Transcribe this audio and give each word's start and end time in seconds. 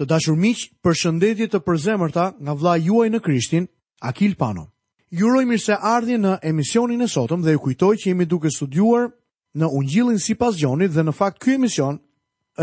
Të 0.00 0.06
dashur 0.08 0.36
miq, 0.40 0.60
përshëndetje 0.86 1.46
të 1.52 1.58
përzemërta 1.60 2.22
nga 2.40 2.52
vla 2.56 2.72
juaj 2.80 3.10
në 3.12 3.18
Krishtin, 3.20 3.66
Akil 4.00 4.32
Pano. 4.40 4.62
Ju 5.12 5.26
uroj 5.28 5.42
mirë 5.50 5.60
se 5.62 5.76
ardhje 5.76 6.16
në 6.22 6.38
emisionin 6.50 7.04
e 7.04 7.08
sotëm 7.16 7.42
dhe 7.44 7.52
ju 7.52 7.60
kujtoj 7.66 7.98
që 8.00 8.08
jemi 8.08 8.24
duke 8.30 8.48
studiuar 8.54 9.10
në 9.60 9.68
Ungjillin 9.76 10.16
sipas 10.24 10.56
Gjonit 10.56 10.94
dhe 10.96 11.04
në 11.04 11.12
fakt 11.18 11.36
ky 11.44 11.58
emision 11.58 11.98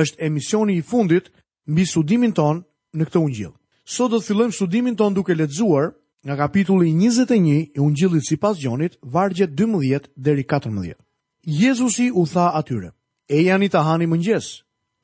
është 0.02 0.18
emisioni 0.26 0.80
i 0.80 0.82
fundit 0.90 1.30
mbi 1.70 1.86
studimin 1.86 2.34
ton 2.34 2.64
në 2.98 3.06
këtë 3.06 3.22
Ungjill. 3.22 3.54
Sot 3.86 4.10
do 4.12 4.18
të 4.18 4.28
fillojmë 4.32 4.58
studimin 4.58 4.98
ton 4.98 5.14
duke 5.14 5.38
lexuar 5.38 5.92
nga 6.26 6.40
kapitulli 6.42 6.90
21 6.90 7.50
i 7.54 7.60
Ungjillit 7.80 8.26
sipas 8.32 8.58
Gjonit, 8.64 8.98
vargjet 9.04 9.52
12 9.54 10.10
deri 10.18 10.42
14. 10.44 10.94
Jezusi 11.46 12.10
u 12.18 12.26
tha 12.26 12.50
atyre: 12.58 12.96
Ejani 13.30 13.70
të 13.70 13.86
hani 13.86 14.10
mëngjes 14.16 14.56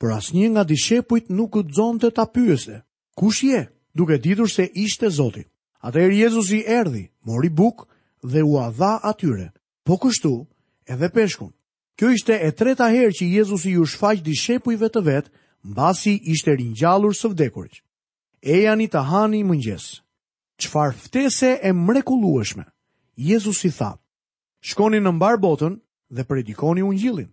por 0.04 0.12
asnjë 0.12 0.50
nga 0.52 0.64
dishepujt 0.68 1.30
nuk 1.32 1.56
u 1.56 1.62
xonte 1.76 2.10
ta 2.12 2.26
pyese. 2.28 2.76
Kush 3.16 3.44
je? 3.48 3.60
Duke 3.96 4.18
ditur 4.20 4.50
se 4.52 4.66
ishte 4.74 5.08
Zoti. 5.10 5.44
Atëherë 5.86 6.18
Jezusi 6.20 6.58
erdhi, 6.68 7.08
mori 7.24 7.48
buk 7.48 7.86
dhe 8.20 8.42
u 8.44 8.52
dha 8.78 8.92
atyre. 9.10 9.48
Po 9.86 9.96
kështu, 9.96 10.32
edhe 10.92 11.08
peshkun. 11.14 11.52
Kjo 11.96 12.10
ishte 12.12 12.34
e 12.36 12.50
treta 12.52 12.90
herë 12.92 13.16
që 13.16 13.24
Jezusi 13.36 13.72
u 13.80 13.86
shfaq 13.88 14.20
dishepujve 14.28 14.88
të 14.92 15.00
vet, 15.08 15.26
mbasi 15.70 16.20
ishte 16.34 16.52
ringjallur 16.56 17.16
së 17.16 17.30
vdekurit. 17.32 17.80
Ejani 18.44 18.88
të 18.92 19.00
hani 19.08 19.40
mëngjes. 19.44 20.02
Qfar 20.60 20.92
ftese 21.00 21.50
e 21.64 21.72
mrekulueshme. 21.72 22.66
Jezusi 23.16 23.72
tha, 23.72 23.96
shkoni 24.68 25.00
në 25.00 25.14
mbar 25.16 25.40
botën 25.40 25.80
dhe 26.12 26.26
predikoni 26.28 26.82
unë 26.84 27.00
gjilin. 27.00 27.30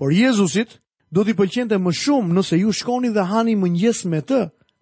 Por 0.00 0.08
Jezusit 0.12 0.80
do 1.14 1.22
t'i 1.22 1.34
pëlqente 1.38 1.76
më 1.78 1.92
shumë 2.00 2.34
nëse 2.34 2.56
ju 2.58 2.72
shkoni 2.74 3.10
dhe 3.14 3.22
hani 3.30 3.54
mëngjes 3.62 3.98
me 4.10 4.18
të, 4.30 4.40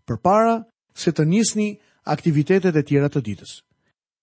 përpara 0.09 0.55
se 1.03 1.13
të 1.13 1.27
nisni 1.29 1.69
aktivitetet 2.15 2.77
e 2.77 2.83
tjera 2.89 3.11
të 3.13 3.21
ditës. 3.27 3.53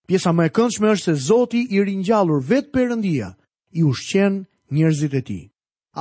Pjesa 0.09 0.31
më 0.33 0.47
e 0.49 0.53
këndshme 0.57 0.89
është 0.93 1.09
se 1.13 1.21
Zoti 1.29 1.61
i 1.75 1.83
ringjallur 1.85 2.41
vet 2.49 2.71
Perëndia 2.73 3.29
i 3.77 3.83
ushqen 3.85 4.33
njerëzit 4.73 5.13
e 5.19 5.21
tij. 5.27 5.43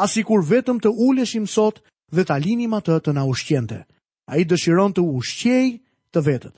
Asikur 0.05 0.41
vetëm 0.49 0.81
të 0.81 0.95
uleshim 1.07 1.45
sot 1.47 1.83
dhe 2.15 2.25
ta 2.25 2.39
linim 2.41 2.73
atë 2.79 2.97
të 3.05 3.13
na 3.13 3.27
ushqente. 3.29 3.85
Ai 4.33 4.49
dëshiron 4.49 4.97
të 4.97 5.05
ushqej 5.05 5.69
të 6.13 6.19
vetët. 6.27 6.57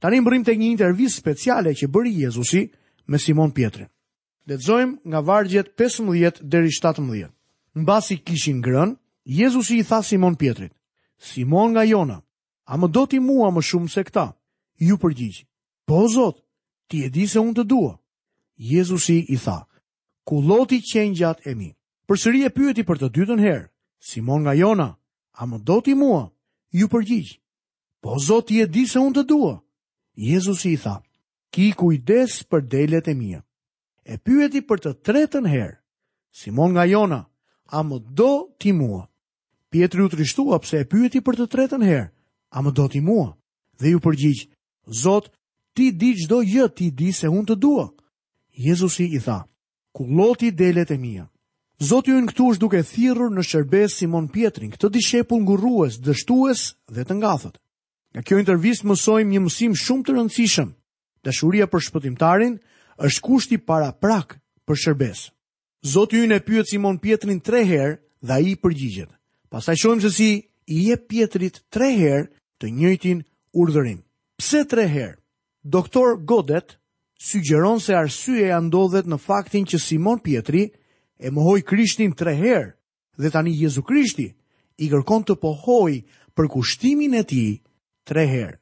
Tani 0.00 0.20
mbrim 0.24 0.44
tek 0.44 0.56
një 0.56 0.72
intervistë 0.72 1.20
speciale 1.20 1.76
që 1.76 1.86
bëri 1.92 2.16
Jezusi 2.24 2.64
me 3.12 3.20
Simon 3.20 3.52
Pietrin. 3.52 3.92
Lexojmë 4.48 4.96
nga 5.04 5.20
vargjet 5.20 5.68
15 5.76 6.40
deri 6.40 6.72
17 6.72 7.28
në 7.76 7.84
basi 7.84 8.16
kishin 8.18 8.62
grën, 8.64 8.96
Jezusi 9.26 9.78
i 9.80 9.84
tha 9.84 10.00
Simon 10.06 10.36
Pietrit, 10.38 10.72
Simon 11.18 11.74
nga 11.74 11.82
jona, 11.84 12.20
a 12.64 12.76
më 12.76 12.88
do 12.94 13.02
ti 13.06 13.18
mua 13.20 13.50
më 13.52 13.62
shumë 13.62 13.90
se 13.92 14.02
këta? 14.04 14.28
Ju 14.80 14.96
përgjigjë, 15.00 15.44
po 15.88 16.06
zot, 16.12 16.40
ti 16.88 17.04
e 17.06 17.10
di 17.12 17.26
se 17.28 17.38
unë 17.40 17.56
të 17.56 17.64
dua. 17.64 17.92
Jezusi 18.56 19.18
i 19.28 19.36
tha, 19.36 19.58
ku 20.24 20.40
loti 20.42 20.78
gjatë 20.82 21.46
e 21.50 21.54
mi. 21.54 21.70
Për 22.06 22.16
sëri 22.16 22.44
e 22.46 22.50
pyeti 22.54 22.82
për 22.86 22.98
të 23.00 23.08
dytën 23.16 23.40
herë, 23.42 23.66
Simon 23.98 24.42
nga 24.44 24.54
jona, 24.54 24.88
a 25.38 25.42
më 25.46 25.56
do 25.66 25.80
ti 25.80 25.94
mua? 25.94 26.30
Ju 26.72 26.86
përgjigjë, 26.88 27.38
po 28.02 28.16
zot, 28.20 28.46
ti 28.46 28.60
e 28.62 28.66
di 28.66 28.86
se 28.86 28.98
unë 28.98 29.14
të 29.18 29.22
dua. 29.26 29.54
Jezusi 30.14 30.72
i 30.72 30.78
tha, 30.82 31.02
ki 31.52 31.72
kujdes 31.76 32.42
për 32.50 32.60
delet 32.70 33.08
e 33.08 33.14
mija. 33.14 33.42
E 34.04 34.16
pyeti 34.18 34.62
për 34.62 34.78
të 34.80 34.90
tretën 35.04 35.48
herë, 35.48 35.76
Simon 36.30 36.72
nga 36.72 36.86
jona, 36.86 37.18
a 37.18 37.18
më 37.18 37.18
do 37.18 37.20
ti 37.20 37.20
mua? 37.20 37.35
a 37.66 37.82
më 37.82 37.98
do 38.14 38.50
ti 38.58 38.72
mua? 38.72 39.08
Pietri 39.68 40.02
u 40.02 40.08
trishtua 40.08 40.58
pse 40.62 40.82
e 40.82 40.88
pyeti 40.88 41.20
për 41.26 41.38
të 41.40 41.46
tretën 41.52 41.82
herë, 41.82 42.08
a 42.50 42.58
më 42.62 42.70
do 42.76 42.86
ti 42.88 43.00
mua? 43.02 43.34
Dhe 43.80 43.92
ju 43.92 43.98
përgjigj, 44.00 44.42
Zot, 44.86 45.32
ti 45.74 45.90
di 45.90 46.12
çdo 46.14 46.38
gjë, 46.46 46.66
ti 46.76 46.86
di 46.94 47.10
se 47.12 47.26
unë 47.26 47.48
të 47.50 47.54
dua. 47.58 47.86
Jezusi 48.54 49.08
i 49.10 49.18
tha, 49.18 49.42
loti 49.98 50.52
delet 50.54 50.90
e 50.90 50.96
mia. 50.98 51.26
Zoti 51.80 52.10
ju 52.14 52.20
në 52.22 52.30
këtu 52.30 52.44
është 52.52 52.62
duke 52.62 52.80
thirur 52.88 53.30
në 53.34 53.42
shërbes 53.44 53.94
Simon 53.98 54.28
Pietrin, 54.32 54.70
këtë 54.72 54.88
dishepull 54.94 55.42
ngurrues, 55.42 55.98
dështues 56.00 56.60
dhe 56.88 57.02
të 57.04 57.14
ngathët. 57.18 57.58
Nga 58.14 58.22
kjo 58.24 58.38
intervist 58.40 58.86
mësojmë 58.88 59.32
një 59.34 59.40
mësim 59.44 59.74
shumë 59.76 60.04
të 60.06 60.12
rëndësishëm. 60.16 60.70
Dashuria 61.26 61.66
për 61.68 61.84
shpëtimtarin 61.86 62.54
është 63.02 63.24
kushti 63.26 63.56
para 63.68 63.90
prak 63.92 64.38
për 64.64 64.80
shërbesë. 64.84 65.35
Zotë 65.84 66.16
ju 66.20 66.26
në 66.30 66.38
pyët 66.46 66.68
Simon 66.70 66.96
Pietrin 66.98 67.40
tre 67.40 67.62
herë 67.66 67.96
dhe 68.24 68.38
i 68.48 68.54
përgjigjet. 68.56 69.10
Pasaj 69.50 69.76
shumë 69.82 70.02
që 70.04 70.10
si 70.14 70.28
i 70.66 70.88
e 70.92 70.96
Pietrit 70.96 71.60
tre 71.70 71.90
herë 71.92 72.28
të 72.62 72.70
njëjtin 72.72 73.20
urdhërim. 73.54 74.00
Pse 74.40 74.64
tre 74.68 74.86
herë? 74.88 75.16
Doktor 75.64 76.16
Godet 76.24 76.78
sugjeron 77.20 77.80
se 77.80 77.94
arsye 77.94 78.46
e 78.48 78.52
andodhet 78.54 79.06
në 79.06 79.18
faktin 79.20 79.66
që 79.66 79.80
Simon 79.82 80.18
Pietri 80.18 80.64
e 81.20 81.30
mohoj 81.30 81.60
Krishtin 81.62 82.12
tre 82.12 82.34
herë 82.36 82.72
dhe 83.16 83.30
tani 83.32 83.52
Jezu 83.56 83.82
Krishti 83.82 84.32
i 84.78 84.90
kërkon 84.92 85.24
të 85.24 85.36
pohoj 85.40 85.92
për 86.36 86.48
kushtimin 86.52 87.14
e 87.14 87.22
ti 87.24 87.44
tre 88.04 88.26
herë. 88.28 88.58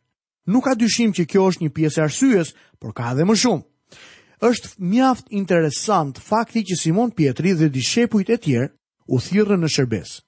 Nuk 0.46 0.66
ka 0.66 0.74
dyshim 0.76 1.14
që 1.16 1.24
kjo 1.26 1.46
është 1.48 1.64
një 1.64 1.70
pjesë 1.76 2.02
arsyes, 2.04 2.50
por 2.78 2.92
ka 2.92 3.10
edhe 3.14 3.24
më 3.26 3.36
shumë 3.40 3.64
është 4.42 4.74
mjaft 4.78 5.26
interesant 5.30 6.18
fakti 6.18 6.64
që 6.66 6.78
Simon 6.80 7.10
Pietri 7.14 7.52
dhe 7.54 7.68
dishepujt 7.70 8.30
e 8.34 8.38
tjerë 8.42 8.72
u 9.14 9.20
thirrën 9.20 9.60
në 9.62 9.68
shërbes. 9.70 10.18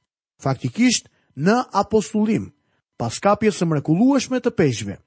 Faktikisht 0.43 1.09
në 1.34 1.56
apostullim, 1.72 2.50
pas 3.00 3.19
kapjes 3.21 3.56
së 3.59 3.67
mrekullueshme 3.69 4.39
të 4.41 4.53
peshqve. 4.56 4.99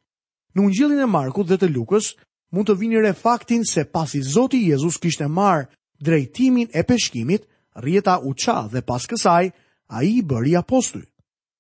Në 0.55 0.61
Ungjillin 0.65 0.99
e 0.99 1.05
Markut 1.07 1.47
dhe 1.47 1.57
të 1.61 1.69
Lukës 1.75 2.13
mund 2.51 2.67
të 2.67 2.75
vini 2.79 3.01
re 3.01 3.13
faktin 3.13 3.63
se 3.65 3.83
pasi 3.85 4.21
Zoti 4.25 4.63
Jezus 4.69 4.97
kishte 4.97 5.27
marr 5.29 5.67
drejtimin 6.01 6.67
e 6.73 6.83
peshkimit, 6.83 7.45
rrjeta 7.75 8.19
u 8.25 8.33
qa 8.33 8.67
dhe 8.71 8.81
pas 8.81 9.05
kësaj 9.07 9.51
ai 9.93 10.05
i 10.15 10.21
bëri 10.23 10.55
apostull. 10.57 11.05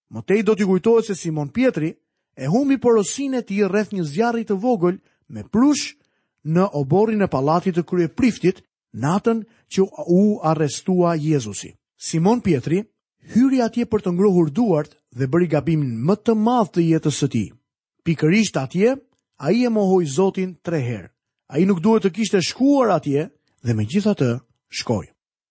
Motei 0.09 0.41
do 0.41 0.55
t'i 0.55 0.65
kujtohet 0.65 1.05
se 1.05 1.15
Simon 1.15 1.49
Pietri 1.53 1.91
e 2.39 2.47
humbi 2.49 2.77
porosinë 2.81 3.39
e 3.41 3.45
ti 3.45 3.59
rreth 3.63 3.93
një 3.93 4.03
zjarri 4.09 4.45
të 4.47 4.55
vogël 4.57 4.97
me 5.29 5.43
prush 5.53 5.93
në 6.47 6.63
oborin 6.77 7.21
e 7.21 7.27
palatit 7.27 7.75
të 7.77 7.83
krye 7.87 8.09
priftit, 8.13 8.61
natën 8.95 9.43
që 9.69 9.83
u 10.09 10.39
arrestua 10.45 11.15
Jezusi. 11.15 11.73
Simon 11.99 12.41
Pietri, 12.41 12.83
hyri 13.33 13.59
atje 13.61 13.85
për 13.85 14.05
të 14.05 14.13
ngrohur 14.15 14.49
duart 14.51 14.93
dhe 15.11 15.27
bëri 15.27 15.49
gabimin 15.51 15.97
më 16.05 16.15
të 16.23 16.35
madh 16.35 16.71
të 16.73 16.85
jetës 16.87 17.19
së 17.23 17.27
tij. 17.31 17.49
Pikërisht 18.05 18.57
atje, 18.57 18.95
ai 19.39 19.65
e 19.65 19.69
mohoi 19.69 20.05
Zotin 20.07 20.55
3 20.65 20.79
herë. 20.85 21.09
Ai 21.49 21.63
nuk 21.65 21.81
duhet 21.81 22.05
të 22.05 22.13
kishte 22.15 22.41
shkuar 22.45 22.93
atje 22.95 23.27
dhe 23.65 23.73
megjithatë 23.75 24.29
shkoi. 24.69 25.09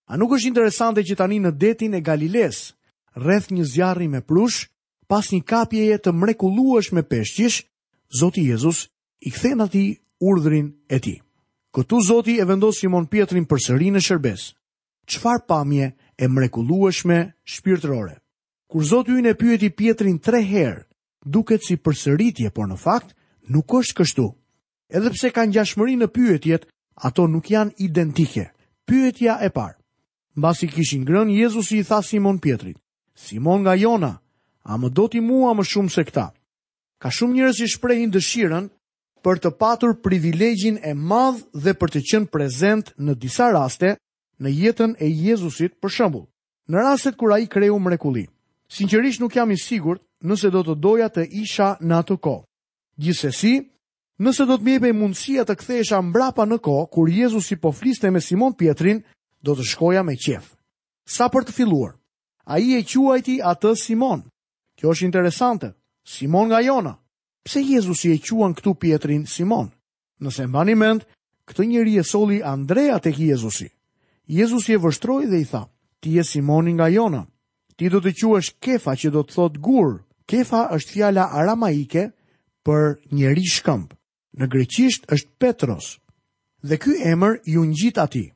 A 0.09 0.17
nuk 0.17 0.33
është 0.39 0.49
interesante 0.49 1.03
që 1.05 1.17
tani 1.19 1.39
në 1.43 1.51
detin 1.59 1.95
e 1.95 2.01
Galiles, 2.01 2.73
rreth 3.19 3.51
një 3.53 3.65
zjarri 3.67 4.09
me 4.09 4.21
prush, 4.25 4.69
pas 5.09 5.27
një 5.33 5.43
kapjeje 5.45 5.99
të 5.99 6.13
mrekullueshme 6.15 7.03
peshqish, 7.03 7.65
Zoti 8.09 8.47
Jezus 8.49 8.87
i 9.21 9.29
kthen 9.31 9.61
atij 9.61 9.99
urdhrin 10.21 10.75
e 10.91 10.99
ti. 10.99 11.21
Këtu 11.75 12.01
Zoti 12.07 12.39
e 12.41 12.45
vendos 12.45 12.81
Simon 12.81 13.07
Pietrin 13.07 13.47
për 13.47 13.61
sëri 13.67 13.91
në 13.93 14.01
shërbes, 14.03 14.43
qfar 15.07 15.43
pamje 15.49 15.93
e 16.19 16.27
mrekulueshme 16.29 17.19
shpirtërore. 17.45 18.17
Kur 18.69 18.85
Zoti 18.85 19.15
ujnë 19.19 19.33
e 19.33 19.37
pyet 19.39 19.63
i 19.63 19.71
Pietrin 19.71 20.19
tre 20.19 20.41
herë, 20.45 20.85
duket 21.25 21.65
si 21.65 21.77
për 21.77 21.97
sëritje, 21.97 22.51
por 22.51 22.69
në 22.69 22.77
fakt, 22.77 23.15
nuk 23.49 23.69
është 23.79 23.99
kështu. 24.03 24.27
Edhepse 24.93 25.31
kanë 25.33 25.53
gjashmëri 25.57 25.97
në 26.01 26.09
pyetjet, 26.13 26.65
ato 27.05 27.27
nuk 27.29 27.49
janë 27.51 27.77
identike. 27.79 28.49
Pyetja 28.89 29.39
e 29.45 29.51
parë. 29.53 29.77
Basi 30.39 30.69
kishin 30.69 31.05
grën, 31.07 31.31
Jezus 31.35 31.73
i 31.73 31.83
tha 31.85 32.01
Simon 32.03 32.39
Pietrit. 32.39 32.79
Simon 33.15 33.63
nga 33.63 33.75
jona, 33.77 34.19
a 34.65 34.77
më 34.79 34.89
do 34.95 35.09
ti 35.09 35.21
mua 35.21 35.53
më 35.55 35.65
shumë 35.65 35.93
se 35.93 36.05
këta. 36.05 36.29
Ka 37.01 37.11
shumë 37.11 37.35
njërës 37.37 37.61
i 37.65 37.69
shprejnë 37.73 38.13
dëshiren 38.15 38.69
për 39.25 39.41
të 39.43 39.51
patur 39.61 39.95
privilegjin 40.05 40.79
e 40.85 40.93
madh 40.95 41.43
dhe 41.65 41.75
për 41.79 41.91
të 41.95 42.01
qenë 42.11 42.31
prezent 42.33 42.93
në 42.99 43.15
disa 43.23 43.51
raste 43.55 43.95
në 44.43 44.51
jetën 44.55 44.93
e 45.03 45.07
Jezusit 45.11 45.77
për 45.83 45.91
shembull, 45.91 46.27
në 46.71 46.85
rastet 46.85 47.17
kur 47.19 47.35
ai 47.35 47.49
kreu 47.51 47.79
mrekulli. 47.83 48.27
Sinqerisht 48.69 49.21
nuk 49.23 49.35
jam 49.37 49.51
i 49.51 49.59
sigurt 49.59 50.03
nëse 50.23 50.51
do 50.53 50.63
të 50.63 50.77
doja 50.79 51.09
të 51.11 51.27
isha 51.43 51.75
në 51.81 51.97
atë 52.03 52.19
kohë. 52.23 52.45
Gjithsesi, 52.99 53.53
nëse 54.19 54.47
do 54.47 54.57
të 54.59 54.65
më 54.67 54.75
jepej 54.77 54.95
mundësia 54.99 55.45
të 55.47 55.57
kthehesha 55.61 56.01
mbrapa 56.03 56.47
në 56.47 56.59
kohë 56.65 56.89
kur 56.93 57.09
Jezusi 57.11 57.57
po 57.57 57.73
fliste 57.73 58.11
me 58.11 58.21
Simon 58.21 58.55
Pietrin, 58.59 59.03
do 59.43 59.55
të 59.55 59.67
shkoja 59.71 60.03
me 60.03 60.17
qejf. 60.19 60.51
Sa 61.09 61.29
për 61.33 61.47
të 61.49 61.55
filluar, 61.57 61.95
ai 62.47 62.75
e 62.77 62.83
quajti 62.85 63.39
atë 63.43 63.75
Simon. 63.79 64.27
Kjo 64.79 64.93
është 64.93 65.05
interesante. 65.09 65.73
Simon 66.09 66.49
nga 66.51 66.61
Jona, 66.63 66.95
pse 67.49 67.63
Jezusi 67.65 68.09
e 68.13 68.19
quan 68.21 68.53
këtu 68.53 68.75
Pietrin 68.77 69.25
Simon. 69.27 69.71
Nëse 70.21 70.45
mba 70.51 70.65
një 70.69 70.75
mend, 70.77 71.07
këtë 71.49 71.65
njëri 71.65 71.95
e 71.97 72.05
soli 72.05 72.43
Andrea 72.45 72.99
të 73.01 73.15
ki 73.17 73.29
Jezusi. 73.33 73.71
Jezusi 74.29 74.75
e 74.77 74.81
vështroj 74.83 75.23
dhe 75.31 75.39
i 75.41 75.47
tha, 75.49 75.63
ti 76.03 76.13
e 76.21 76.25
Simoni 76.29 76.75
nga 76.77 76.91
jona. 76.93 77.23
Ti 77.79 77.89
do 77.89 78.03
të 78.05 78.13
quesh 78.21 78.51
kefa 78.65 78.93
që 79.01 79.11
do 79.15 79.23
të 79.25 79.33
thot 79.39 79.57
gur. 79.65 79.95
Kefa 80.29 80.67
është 80.77 80.93
fjala 80.93 81.29
aramaike 81.41 82.03
për 82.67 82.99
njëri 83.17 83.47
shkëmb. 83.57 83.89
Në 84.39 84.47
greqisht 84.53 85.09
është 85.15 85.31
Petros. 85.41 85.87
Dhe 86.69 86.77
ky 86.83 86.99
emër 87.13 87.39
ju 87.49 87.65
në 87.65 87.75
gjitha 87.81 88.05
ti. 88.13 88.27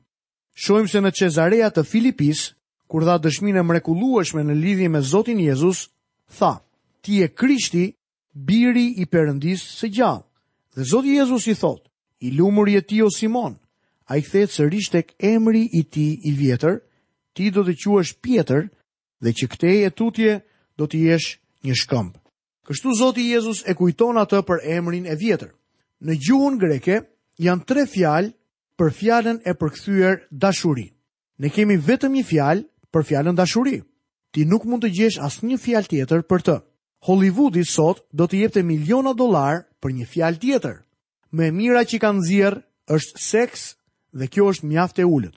Shojmë 0.63 0.89
se 0.89 0.99
në 1.03 1.11
Cezarea 1.19 1.69
të 1.69 1.83
Filipis, 1.85 2.47
kur 2.89 3.05
dha 3.05 3.19
dëshmine 3.21 3.61
mrekulueshme 3.63 4.41
në 4.47 4.57
lidhje 4.63 4.89
me 4.89 5.01
Zotin 5.01 5.39
Jezus, 5.43 5.85
tha, 6.33 6.55
ti 7.05 7.21
e 7.21 7.27
Krishti 7.29 7.91
biri 8.33 8.85
i 9.01 9.05
Perëndisë 9.05 9.69
së 9.77 9.89
gjallë. 9.97 10.23
Dhe 10.75 10.83
Zoti 10.89 11.13
Jezusi 11.17 11.51
i 11.53 11.55
thotë: 11.55 11.85
"I 12.25 12.31
lumur 12.33 12.67
e 12.69 12.81
ti 12.81 13.01
o 13.05 13.09
Simon, 13.13 13.59
ai 14.09 14.21
kthehet 14.21 14.49
sërish 14.49 14.89
tek 14.91 15.13
emri 15.19 15.67
i 15.77 15.83
tij 15.83 16.17
i 16.25 16.31
vjetër, 16.33 16.79
ti 17.33 17.51
do 17.53 17.61
të 17.63 17.75
quhesh 17.83 18.13
Pjetër 18.21 18.69
dhe 19.21 19.31
që 19.37 19.45
kthej 19.53 19.79
e 19.85 19.89
tutje 19.93 20.41
do 20.77 20.85
të 20.89 20.97
jesh 20.99 21.37
një 21.63 21.75
shkëmb." 21.77 22.13
Kështu 22.67 22.95
Zoti 22.97 23.29
Jezus 23.29 23.61
e 23.69 23.73
kujton 23.77 24.17
atë 24.17 24.41
për 24.49 24.59
emrin 24.77 25.05
e 25.05 25.15
vjetër. 25.15 25.51
Në 26.01 26.13
gjuhën 26.25 26.57
greke 26.59 26.95
janë 27.37 27.65
tre 27.69 27.85
fjalë 27.85 28.33
për 28.77 28.89
fjalën 28.99 29.37
e 29.45 29.53
përkthyer 29.53 30.23
dashuri. 30.31 30.89
Ne 31.37 31.49
kemi 31.49 31.77
vetëm 31.77 32.13
një 32.17 32.23
fjalë 32.23 32.65
për 32.93 33.03
fjalën 33.03 33.35
dashuri. 33.37 33.77
Ti 34.33 34.45
nuk 34.45 34.65
mund 34.65 34.83
të 34.83 34.89
gjesh 34.95 35.19
asnjë 35.21 35.57
fjalë 35.61 35.87
tjetër 35.91 36.21
për 36.25 36.41
të. 36.41 36.55
Hollywoodi 37.03 37.63
sot 37.67 37.99
do 38.15 38.27
të 38.31 38.39
jepte 38.45 38.61
miliona 38.63 39.11
dollar 39.19 39.65
për 39.83 39.93
një 39.97 40.05
fjalë 40.07 40.39
tjetër. 40.43 40.75
Më 41.35 41.49
e 41.49 41.51
mira 41.57 41.81
që 41.91 41.99
kanë 41.99 42.19
nxjerr 42.23 42.59
është 42.97 43.23
seks 43.25 43.63
dhe 44.19 44.27
kjo 44.31 44.47
është 44.53 44.67
mjaft 44.71 45.01
e 45.03 45.03
ulët. 45.15 45.35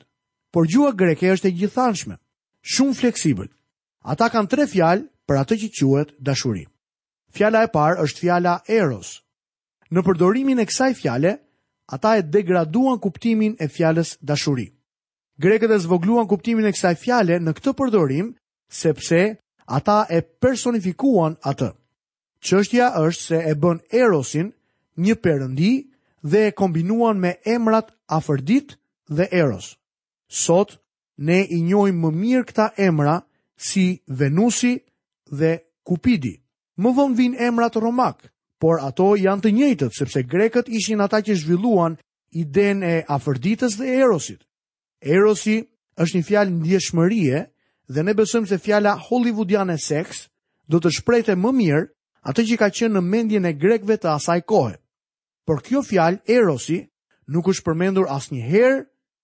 Por 0.55 0.69
gjuha 0.71 0.93
greke 1.01 1.33
është 1.35 1.51
e 1.51 1.57
gjithanshme, 1.59 2.19
shumë 2.75 2.99
fleksibël. 3.01 3.49
Ata 4.13 4.29
kanë 4.35 4.51
tre 4.53 4.67
fjalë 4.71 5.09
për 5.27 5.41
atë 5.43 5.59
që 5.65 5.71
quhet 5.77 6.15
dashuri. 6.29 6.63
Fjala 7.35 7.65
e 7.67 7.73
parë 7.75 7.99
është 8.07 8.23
fjala 8.25 8.55
eros. 8.71 9.11
Në 9.91 10.01
përdorimin 10.07 10.63
e 10.63 10.67
kësaj 10.71 10.93
fjale, 11.01 11.33
ata 11.95 12.15
e 12.19 12.23
degraduan 12.31 13.01
kuptimin 13.03 13.57
e 13.63 13.67
fjales 13.69 14.17
dashuri. 14.23 14.69
Greket 15.43 15.71
e 15.75 15.81
zvogluan 15.83 16.31
kuptimin 16.31 16.71
e 16.71 16.73
kësaj 16.77 16.95
fjale 17.03 17.41
në 17.43 17.57
këtë 17.59 17.75
përdorim, 17.79 18.31
sepse 18.83 19.25
ata 19.67 20.07
e 20.11 20.21
personifikuan 20.41 21.35
atë. 21.51 21.71
Qështja 22.43 22.87
është 23.03 23.23
se 23.23 23.39
e 23.51 23.55
bën 23.59 23.79
Erosin 23.99 24.53
një 24.97 25.15
përëndi 25.25 25.73
dhe 26.31 26.41
e 26.49 26.55
kombinuan 26.59 27.19
me 27.21 27.33
emrat 27.45 27.91
Afërdit 28.07 28.77
dhe 29.11 29.27
Eros. 29.33 29.75
Sot, 30.29 30.77
ne 31.27 31.39
i 31.43 31.59
njoj 31.67 31.91
më 31.93 32.11
mirë 32.23 32.47
këta 32.51 32.69
emra 32.87 33.21
si 33.57 34.03
Venusi 34.07 34.77
dhe 35.31 35.53
Kupidi. 35.87 36.35
Më 36.77 36.91
vonë 36.97 37.17
vinë 37.17 37.41
emrat 37.49 37.77
Romak, 37.81 38.29
por 38.61 38.81
ato 38.85 39.15
janë 39.17 39.43
të 39.43 39.55
njëjtët 39.59 39.97
sepse 39.97 40.23
grekët 40.29 40.69
ishin 40.69 41.01
ata 41.01 41.19
që 41.25 41.35
zhvilluan 41.41 41.97
idenë 42.37 42.87
e 42.99 43.05
Afërditës 43.17 43.79
dhe 43.81 43.89
Erosit. 44.03 44.43
Erosi 45.01 45.57
është 46.03 46.15
një 46.21 46.27
fjalë 46.31 46.55
ndjeshmërie, 46.59 47.41
dhe 47.89 48.03
ne 48.05 48.13
besojmë 48.19 48.49
se 48.49 48.59
fjala 48.59 48.97
hollywoodiane 49.09 49.77
seks 49.79 50.27
do 50.69 50.81
të 50.81 50.91
shprehte 51.01 51.37
më 51.39 51.53
mirë 51.55 51.85
atë 52.27 52.45
që 52.51 52.57
ka 52.61 52.69
qenë 52.75 52.97
në 52.99 53.03
mendjen 53.07 53.47
e 53.47 53.53
grekëve 53.55 53.97
të 54.03 54.11
asaj 54.17 54.41
kohe. 54.51 54.77
Por 55.47 55.61
kjo 55.63 55.83
fjalë 55.87 56.25
Erosi 56.27 56.81
nuk 57.31 57.49
është 57.51 57.65
përmendur 57.69 58.09
asnjëherë 58.11 58.81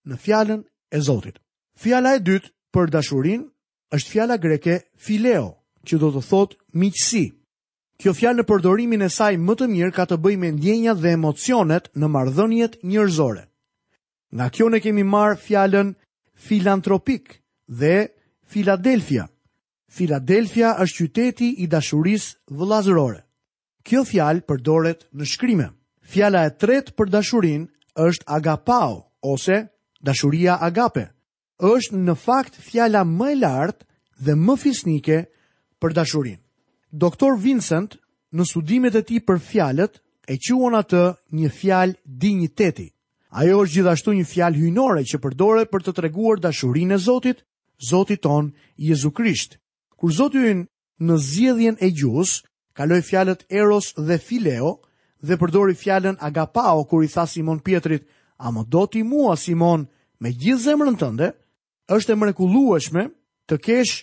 në 0.06 0.16
fjalën 0.24 0.60
e 0.94 0.98
Zotit. 1.00 1.38
Fjala 1.74 2.14
e 2.16 2.22
dytë 2.22 2.52
për 2.74 2.90
dashurinë 2.94 3.48
është 3.96 4.10
fjala 4.10 4.36
greke 4.38 4.76
phileo, 5.04 5.48
që 5.86 5.98
do 5.98 6.12
të 6.14 6.22
thotë 6.28 6.58
miqësi. 6.78 7.24
Kjo 7.98 8.12
fjalë 8.14 8.40
në 8.40 8.46
përdorimin 8.48 9.02
e 9.02 9.08
saj 9.10 9.34
më 9.38 9.54
të 9.58 9.66
mirë 9.74 9.94
ka 9.94 10.04
të 10.08 10.16
bëjë 10.22 10.38
me 10.42 10.50
ndjenjat 10.56 10.98
dhe 11.02 11.10
emocionet 11.18 11.90
në 11.98 12.06
marrëdhëniet 12.10 12.78
njerëzore. 12.82 13.44
Nga 14.34 14.46
kjo 14.54 14.68
ne 14.70 14.80
kemi 14.80 15.04
marr 15.04 15.36
fjalën 15.44 15.92
filantropik 16.38 17.42
dhe 17.68 18.06
Filadelfia. 18.52 19.24
Filadelfia 19.96 20.74
është 20.84 20.96
qyteti 20.98 21.46
i 21.64 21.66
dashuris 21.72 22.26
vëlazërore. 22.52 23.22
Kjo 23.86 24.02
fjalë 24.10 24.42
përdoret 24.48 25.06
në 25.16 25.28
shkrimë. 25.30 25.68
Fjala 26.12 26.42
e 26.48 26.52
tretë 26.60 26.92
për 26.98 27.08
dashurin 27.14 27.62
është 28.04 28.26
agapao 28.36 28.98
ose 29.32 29.56
dashuria 30.08 30.58
agape. 30.68 31.06
Është 31.70 32.00
në 32.04 32.14
fakt 32.26 32.58
fjala 32.68 33.06
më 33.08 33.30
e 33.30 33.36
lartë 33.40 33.86
dhe 34.26 34.34
më 34.44 34.56
fisnike 34.66 35.18
për 35.80 35.96
dashurin. 36.00 36.36
Doktor 37.04 37.38
Vincent 37.40 37.96
në 38.36 38.46
studimet 38.52 38.98
e 39.00 39.02
tij 39.08 39.22
për 39.28 39.40
fjalët 39.48 39.94
e 40.28 40.36
quon 40.44 40.76
atë 40.82 41.02
një 41.40 41.48
fjalë 41.60 42.00
digniteti. 42.24 42.90
Ajo 43.40 43.62
është 43.64 43.78
gjithashtu 43.78 44.12
një 44.18 44.28
fjalë 44.34 44.60
hyjnore 44.60 45.06
që 45.08 45.22
përdoret 45.24 45.72
për 45.72 45.86
të 45.88 45.96
treguar 46.02 46.44
dashurinë 46.44 46.98
e 47.00 47.00
Zotit 47.08 47.40
Zotit 47.82 48.20
ton 48.22 48.54
Jezu 48.78 49.10
Krisht. 49.10 49.58
Kur 49.96 50.12
Zoti 50.14 50.38
ynë 50.38 50.64
në 51.06 51.16
zjedhjen 51.22 51.76
e 51.82 51.88
gjus, 51.98 52.36
kaloi 52.78 53.00
fjalët 53.06 53.42
Eros 53.50 53.88
dhe 53.96 54.16
Fileo 54.22 54.76
dhe 55.22 55.36
përdori 55.40 55.74
fjalën 55.78 56.16
Agapao 56.28 56.84
kur 56.84 57.02
i 57.04 57.08
tha 57.08 57.24
Simon 57.30 57.60
Pietrit, 57.66 58.06
"A 58.44 58.52
më 58.54 58.62
do 58.72 58.86
ti 58.86 59.02
mua 59.02 59.36
Simon 59.36 59.86
me 60.20 60.30
gjithë 60.40 60.64
zemrën 60.66 60.96
tënde?" 61.02 61.28
Është 61.96 62.10
e 62.10 62.14
mrekullueshme 62.22 63.02
të 63.48 63.56
kesh 63.66 63.94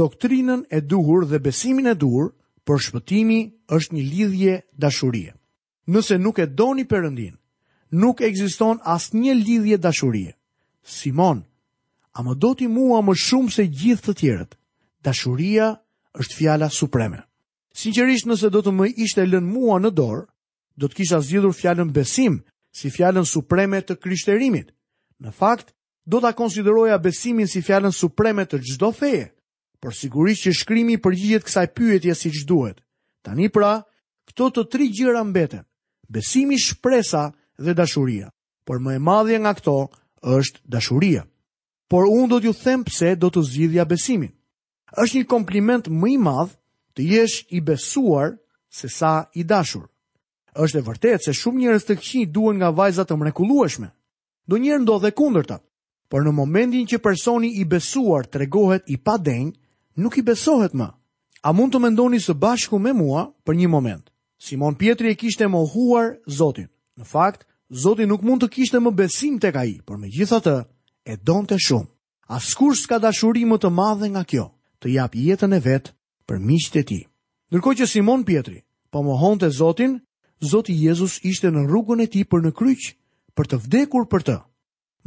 doktrinën 0.00 0.60
e 0.70 0.78
duhur 0.92 1.22
dhe 1.30 1.38
besimin 1.46 1.86
e 1.86 1.94
duhur, 2.02 2.28
për 2.66 2.76
shpëtimi 2.84 3.40
është 3.76 3.92
një 3.96 4.02
lidhje 4.12 4.54
dashurie. 4.82 5.32
Nëse 5.92 6.14
nuk 6.24 6.36
e 6.38 6.46
doni 6.60 6.84
Perëndin, 6.92 7.34
nuk 8.02 8.16
ekziston 8.28 8.78
asnjë 8.96 9.34
lidhje 9.46 9.76
dashurie. 9.86 10.32
Simon, 10.96 11.38
a 12.12 12.22
më 12.26 12.34
do 12.38 12.50
t'i 12.56 12.66
mua 12.66 13.00
më 13.04 13.14
shumë 13.16 13.52
se 13.54 13.66
gjithë 13.70 14.02
të 14.06 14.14
tjerët. 14.20 14.54
Dashuria 15.02 15.76
është 16.18 16.34
fjala 16.36 16.68
supreme. 16.70 17.20
Sinqerisht 17.74 18.26
nëse 18.26 18.50
do 18.50 18.62
të 18.62 18.72
më 18.74 18.88
ishte 19.04 19.22
lënë 19.26 19.46
mua 19.46 19.78
në 19.80 19.90
dorë, 19.94 20.24
do 20.76 20.88
të 20.88 20.96
kisha 20.96 21.20
zgjedhur 21.22 21.54
fjalën 21.54 21.90
besim 21.94 22.40
si 22.74 22.90
fjalën 22.90 23.26
supreme 23.26 23.80
të 23.82 23.94
krishterimit. 24.02 24.72
Në 25.22 25.30
fakt, 25.38 25.72
do 26.04 26.20
ta 26.20 26.32
konsideroja 26.34 26.98
besimin 26.98 27.46
si 27.48 27.62
fjalën 27.62 27.94
supreme 27.94 28.44
të 28.44 28.58
çdo 28.64 28.90
feje. 28.92 29.30
Por 29.80 29.94
sigurisht 29.94 30.44
që 30.44 30.54
shkrimi 30.60 30.98
përgjigjet 31.00 31.46
kësaj 31.46 31.68
pyetje 31.76 32.14
siç 32.14 32.42
duhet. 32.48 32.80
Tani 33.22 33.48
pra, 33.48 33.80
këto 34.28 34.50
të 34.50 34.66
tre 34.72 34.88
gjëra 34.92 35.22
mbeten: 35.24 35.62
besimi, 36.08 36.58
shpresa 36.58 37.30
dhe 37.58 37.74
dashuria. 37.74 38.30
Por 38.64 38.80
më 38.82 38.96
e 38.96 38.98
madhja 39.00 39.38
nga 39.40 39.54
këto 39.56 39.76
është 40.22 40.60
dashuria 40.66 41.24
por 41.90 42.06
unë 42.06 42.28
do 42.30 42.38
t'ju 42.38 42.52
them 42.62 42.84
pse 42.86 43.16
do 43.18 43.28
të 43.34 43.42
zhidhja 43.50 43.84
besimin. 43.90 44.30
Êshtë 44.94 45.18
një 45.22 45.28
kompliment 45.32 45.90
më 45.90 46.08
i 46.14 46.18
madhë 46.22 46.54
të 46.94 47.00
jesh 47.10 47.38
i 47.50 47.58
besuar 47.66 48.36
se 48.70 48.86
sa 48.88 49.26
i 49.34 49.42
dashur. 49.42 49.88
Êshtë 50.54 50.78
e 50.80 50.86
vërtet 50.86 51.26
se 51.26 51.34
shumë 51.34 51.64
njërës 51.64 51.88
të 51.88 51.96
këshin 51.98 52.30
duen 52.34 52.56
nga 52.62 52.70
vajzat 52.78 53.10
të 53.10 53.16
mrekulueshme. 53.18 53.88
Do 54.48 54.58
njërë 54.62 54.84
ndo 54.84 54.96
dhe 55.02 55.10
kundërta, 55.18 55.56
por 56.10 56.22
në 56.22 56.32
momentin 56.38 56.86
që 56.90 57.02
personi 57.02 57.50
i 57.58 57.66
besuar 57.66 58.24
të 58.26 58.36
regohet 58.44 58.86
i 58.86 58.96
pa 59.06 59.18
denjë, 59.18 59.52
nuk 59.98 60.14
i 60.18 60.24
besohet 60.30 60.74
më. 60.78 60.88
A 61.42 61.50
mund 61.56 61.74
të 61.74 61.82
mendoni 61.82 62.22
së 62.22 62.38
bashku 62.38 62.78
me 62.78 62.92
mua 62.94 63.26
për 63.46 63.54
një 63.56 63.68
moment? 63.70 64.06
Simon 64.38 64.76
Pietri 64.78 65.10
e 65.10 65.16
kishte 65.18 65.46
mohuar 65.48 66.14
zotin. 66.38 66.68
Në 66.98 67.04
fakt, 67.10 67.46
zotin 67.82 68.08
nuk 68.12 68.22
mund 68.22 68.44
të 68.44 68.48
kishte 68.54 68.78
më 68.78 68.92
besim 68.94 69.40
të 69.42 69.50
ai, 69.58 69.80
por 69.84 69.98
me 69.98 70.06
E 71.08 71.16
donë 71.16 71.48
të 71.52 71.56
shumë, 71.66 71.88
askur 72.36 72.74
s'ka 72.76 72.98
dashuri 73.00 73.46
më 73.48 73.56
të 73.62 73.70
madhe 73.72 74.08
nga 74.12 74.24
kjo, 74.28 74.44
të 74.80 74.92
jap 74.96 75.14
jetën 75.16 75.56
e 75.56 75.60
vetë 75.66 75.92
për 76.28 76.38
mishtë 76.48 76.80
e 76.80 76.82
ti. 76.90 76.98
Ndërkohë 77.50 77.78
që 77.80 77.86
Simon 77.88 78.24
Pietri 78.28 78.60
përmohon 78.94 79.38
po 79.38 79.42
të 79.46 79.50
Zotin, 79.58 79.94
Zoti 80.50 80.74
Jezus 80.82 81.18
ishte 81.26 81.50
në 81.52 81.64
rrugën 81.70 82.02
e 82.02 82.06
ti 82.12 82.22
për 82.24 82.42
në 82.44 82.52
kryqë, 82.58 82.92
për 83.36 83.46
të 83.50 83.56
vdekur 83.64 84.06
për 84.12 84.22
të. 84.28 84.36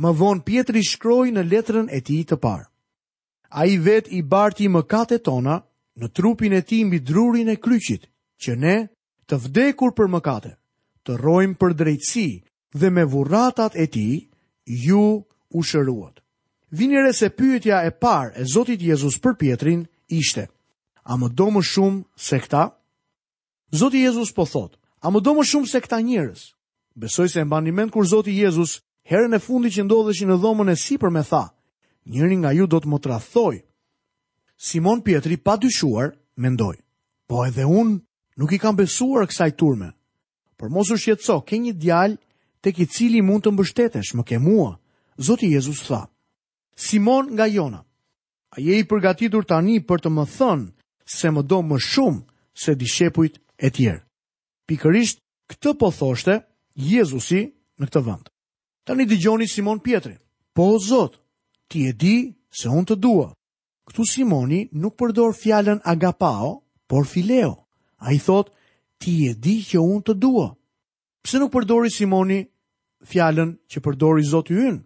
Më 0.01 0.11
vonë 0.19 0.43
Pietri 0.47 0.81
shkroj 0.89 1.27
në 1.35 1.43
letrën 1.51 1.87
e 1.93 1.99
ti 2.01 2.19
të 2.25 2.37
parë. 2.41 2.65
A 3.53 3.65
i 3.69 3.77
vetë 3.85 4.09
i 4.17 4.21
barti 4.25 4.65
më 4.73 4.81
kate 4.89 5.19
tona 5.21 5.59
në 6.01 6.09
trupin 6.17 6.53
e 6.57 6.61
ti 6.65 6.81
mbi 6.87 6.99
drurin 7.05 7.49
e 7.53 7.59
kryqit, 7.61 8.09
që 8.41 8.55
ne 8.57 8.75
të 9.29 9.37
vdekur 9.45 9.93
për 9.93 10.09
më 10.09 10.21
kate, 10.25 10.55
të 11.05 11.17
rojmë 11.21 11.57
për 11.61 11.73
drejtësi 11.81 12.27
dhe 12.81 12.89
me 12.89 13.05
vurratat 13.13 13.75
e 13.77 13.85
ti, 13.93 14.07
ju 14.87 15.03
u 15.53 15.63
shëruat. 15.63 16.19
Vinire 16.79 17.13
se 17.19 17.29
pyetja 17.39 17.77
e 17.85 17.91
par 18.03 18.31
e 18.35 18.43
Zotit 18.53 18.81
Jezus 18.81 19.19
për 19.21 19.35
Pietrin 19.37 19.83
ishte, 20.07 20.47
a 21.03 21.13
më 21.17 21.29
do 21.37 21.47
më 21.53 21.61
shumë 21.61 22.01
se 22.17 22.39
këta? 22.41 22.71
Zotit 23.73 24.01
Jezus 24.01 24.33
po 24.33 24.45
thot, 24.45 24.73
a 25.05 25.13
më 25.13 25.19
do 25.21 25.33
më 25.37 25.45
shumë 25.45 25.69
se 25.69 25.79
këta 25.83 25.99
njerëz? 26.01 26.41
Besoj 26.97 27.29
se 27.29 27.43
mba 27.45 27.61
një 27.61 27.73
mend 27.73 27.93
kur 27.93 28.05
Zotit 28.09 28.33
Jezus, 28.37 28.81
herën 29.09 29.37
e 29.37 29.39
fundi 29.39 29.69
që 29.69 29.85
ndodheshin 29.85 30.33
në 30.33 30.39
dhomën 30.41 30.73
e 30.73 30.77
si 30.77 30.97
për 30.97 31.13
me 31.13 31.21
tha, 31.23 31.45
njërin 32.09 32.41
nga 32.41 32.51
ju 32.57 32.65
do 32.67 32.79
të 32.81 32.89
më 32.89 33.01
trathoj. 33.05 33.55
Simon 34.57 35.01
Pietri 35.05 35.37
pa 35.37 35.57
dyshuar, 35.57 36.13
mendoj, 36.37 36.81
po 37.29 37.45
edhe 37.45 37.65
unë 37.69 37.99
nuk 38.37 38.51
i 38.53 38.57
kam 38.61 38.75
besuar 38.75 39.29
kësaj 39.29 39.51
turme. 39.57 39.93
Por 40.57 40.69
mos 40.69 40.89
u 40.93 40.97
shqetëso, 40.97 41.41
ke 41.45 41.57
një 41.61 41.73
djalë 41.77 42.17
tek 42.63 42.79
i 42.79 42.85
cili 42.89 43.21
mund 43.21 43.45
të 43.45 43.51
mbështetesh, 43.53 44.13
më 44.17 44.23
ke 44.25 44.37
mua. 44.39 44.73
Zoti 45.19 45.47
Jezus 45.51 45.85
tha, 45.87 46.07
Simon 46.75 47.33
nga 47.33 47.45
Jona, 47.47 47.83
a 48.49 48.55
je 48.57 48.77
i 48.79 48.83
përgatitur 48.89 49.45
tani 49.45 49.77
për 49.85 50.01
të 50.05 50.09
më 50.09 50.23
thënë 50.37 50.69
se 51.09 51.29
më 51.33 51.43
do 51.45 51.61
më 51.61 51.77
shumë 51.79 52.25
se 52.57 52.73
dishepujt 52.75 53.37
e 53.65 53.69
tjerë. 53.69 54.01
Pikërisht, 54.67 55.19
këtë 55.51 55.73
po 55.79 55.91
thoshte 55.91 56.39
Jezusi 56.73 57.43
në 57.77 57.85
këtë 57.89 58.01
vënd. 58.05 58.29
Tani 58.87 59.05
digjoni 59.05 59.47
Simon 59.49 59.79
Pietri, 59.85 60.15
po 60.53 60.71
o 60.75 60.79
Zot, 60.81 61.19
ti 61.69 61.85
e 61.89 61.93
di 61.93 62.33
se 62.49 62.69
unë 62.73 62.87
të 62.91 62.97
dua. 62.99 63.29
Këtu 63.87 64.03
Simoni 64.09 64.61
nuk 64.71 64.95
përdor 64.97 65.33
fjallën 65.35 65.81
agapao, 65.83 66.57
por 66.87 67.03
fileo. 67.05 67.65
A 67.99 68.11
i 68.15 68.19
thotë, 68.19 68.51
ti 68.97 69.13
e 69.29 69.33
di 69.35 69.57
që 69.61 69.79
unë 69.83 70.03
të 70.07 70.13
dua. 70.23 70.49
Pse 71.25 71.39
nuk 71.41 71.51
përdori 71.53 71.91
Simoni 71.91 72.39
fjallën 73.07 73.55
që 73.71 73.83
përdori 73.83 74.23
Zotë 74.29 74.57
yënë? 74.61 74.81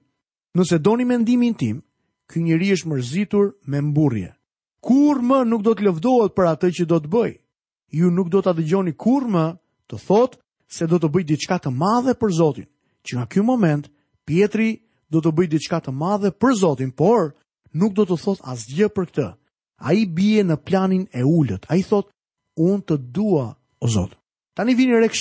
Nëse 0.58 0.80
doni 0.82 1.06
mendimin 1.06 1.54
tim, 1.54 1.78
ky 2.26 2.42
njeri 2.42 2.72
është 2.74 2.90
mërzitur 2.90 3.52
me 3.70 3.78
mburje. 3.86 4.32
Kur 4.82 5.20
më 5.22 5.44
nuk 5.46 5.62
do 5.62 5.76
të 5.78 5.86
lëvdohet 5.86 6.34
për 6.34 6.48
atë 6.52 6.70
që 6.78 6.88
do 6.90 6.98
të 7.04 7.12
bëj? 7.14 7.34
Ju 8.02 8.10
nuk 8.12 8.32
do 8.34 8.42
të 8.42 8.50
adëgjoni 8.56 8.96
kur 9.04 9.28
më 9.36 9.44
të 9.92 9.96
thot 10.08 10.40
se 10.74 10.90
do 10.90 10.98
të 11.00 11.12
bëj 11.14 11.24
diçka 11.30 11.60
të 11.62 11.70
madhe 11.78 12.18
për 12.18 12.34
Zotin, 12.40 12.68
që 13.06 13.14
nga 13.18 13.26
kjo 13.30 13.44
moment, 13.46 13.86
Pietri 14.26 14.70
do 15.14 15.22
të 15.22 15.32
bëj 15.38 15.48
diçka 15.54 15.78
të 15.86 15.94
madhe 15.94 16.34
për 16.42 16.58
Zotin, 16.64 16.92
por 17.00 17.36
nuk 17.78 17.94
do 17.94 18.08
të 18.08 18.18
thot 18.24 18.42
asgjë 18.54 18.90
për 18.98 19.06
këtë. 19.14 19.28
A 19.86 19.94
i 19.94 20.08
bie 20.10 20.42
në 20.42 20.58
planin 20.66 21.06
e 21.14 21.22
ullët, 21.22 21.70
a 21.70 21.78
i 21.78 21.86
thot, 21.86 22.10
unë 22.58 22.82
të 22.90 22.96
dua 23.14 23.46
o 23.80 23.86
Zot. 23.88 24.18
Tani 24.58 24.74
vini 24.74 24.98
rek 24.98 25.14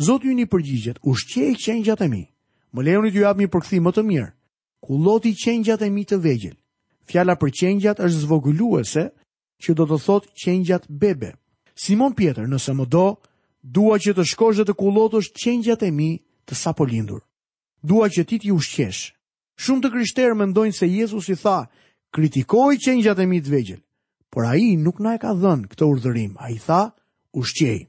Zot 0.00 0.22
ju 0.22 0.30
një 0.30 0.46
përgjigjet, 0.46 0.98
ushqe 1.02 1.42
i 1.50 1.56
qenjë 1.58 1.82
gjatë 1.88 2.04
e 2.04 2.08
mi, 2.08 2.24
më 2.70 2.82
leonit 2.86 3.14
ju 3.16 3.24
apë 3.26 3.40
një 3.40 3.48
përkëthi 3.50 3.80
më 3.82 3.90
të 3.96 4.02
mirë, 4.06 4.28
ku 4.82 4.98
loti 5.04 5.32
qengjat 5.34 5.82
e 5.82 5.90
mi 5.90 6.04
të 6.08 6.16
vegjel. 6.22 6.54
Fjalla 7.08 7.36
për 7.40 7.50
qengjat 7.60 8.00
është 8.04 8.22
zvogulluese 8.26 9.04
që 9.64 9.70
do 9.74 9.84
të 9.88 9.96
thot 10.04 10.24
qengjat 10.44 10.84
bebe. 10.88 11.34
Simon 11.74 12.14
Pieter, 12.14 12.46
nëse 12.48 12.72
më 12.74 12.86
do, 12.90 13.16
dua 13.62 13.98
që 14.02 14.10
të 14.14 14.22
dhe 14.22 14.64
të 14.68 14.74
ku 14.78 14.86
është 15.18 15.36
qengjat 15.44 15.82
e 15.82 15.90
mi 15.90 16.20
të 16.46 16.54
sapo 16.54 16.84
lindur. 16.84 17.20
Dua 17.82 18.08
që 18.12 18.22
ti 18.26 18.38
t'i 18.38 18.50
ushqesh. 18.52 19.14
Shumë 19.58 19.82
të 19.82 19.90
kryshterë 19.90 20.34
më 20.34 20.46
ndojnë 20.50 20.74
se 20.78 20.86
Jezus 20.86 21.28
i 21.28 21.36
tha, 21.42 21.68
kritikoj 22.14 22.76
qengjat 22.84 23.18
e 23.18 23.26
mi 23.26 23.40
të 23.42 23.50
vegjel. 23.50 23.80
Por 24.30 24.44
a 24.46 24.54
i 24.56 24.76
nuk 24.76 25.00
na 25.00 25.14
e 25.14 25.18
ka 25.18 25.32
dhënë 25.34 25.68
këtë 25.70 25.84
urdhërim, 25.86 26.34
a 26.38 26.46
i 26.50 26.58
tha, 26.58 26.92
ushqej. 27.32 27.88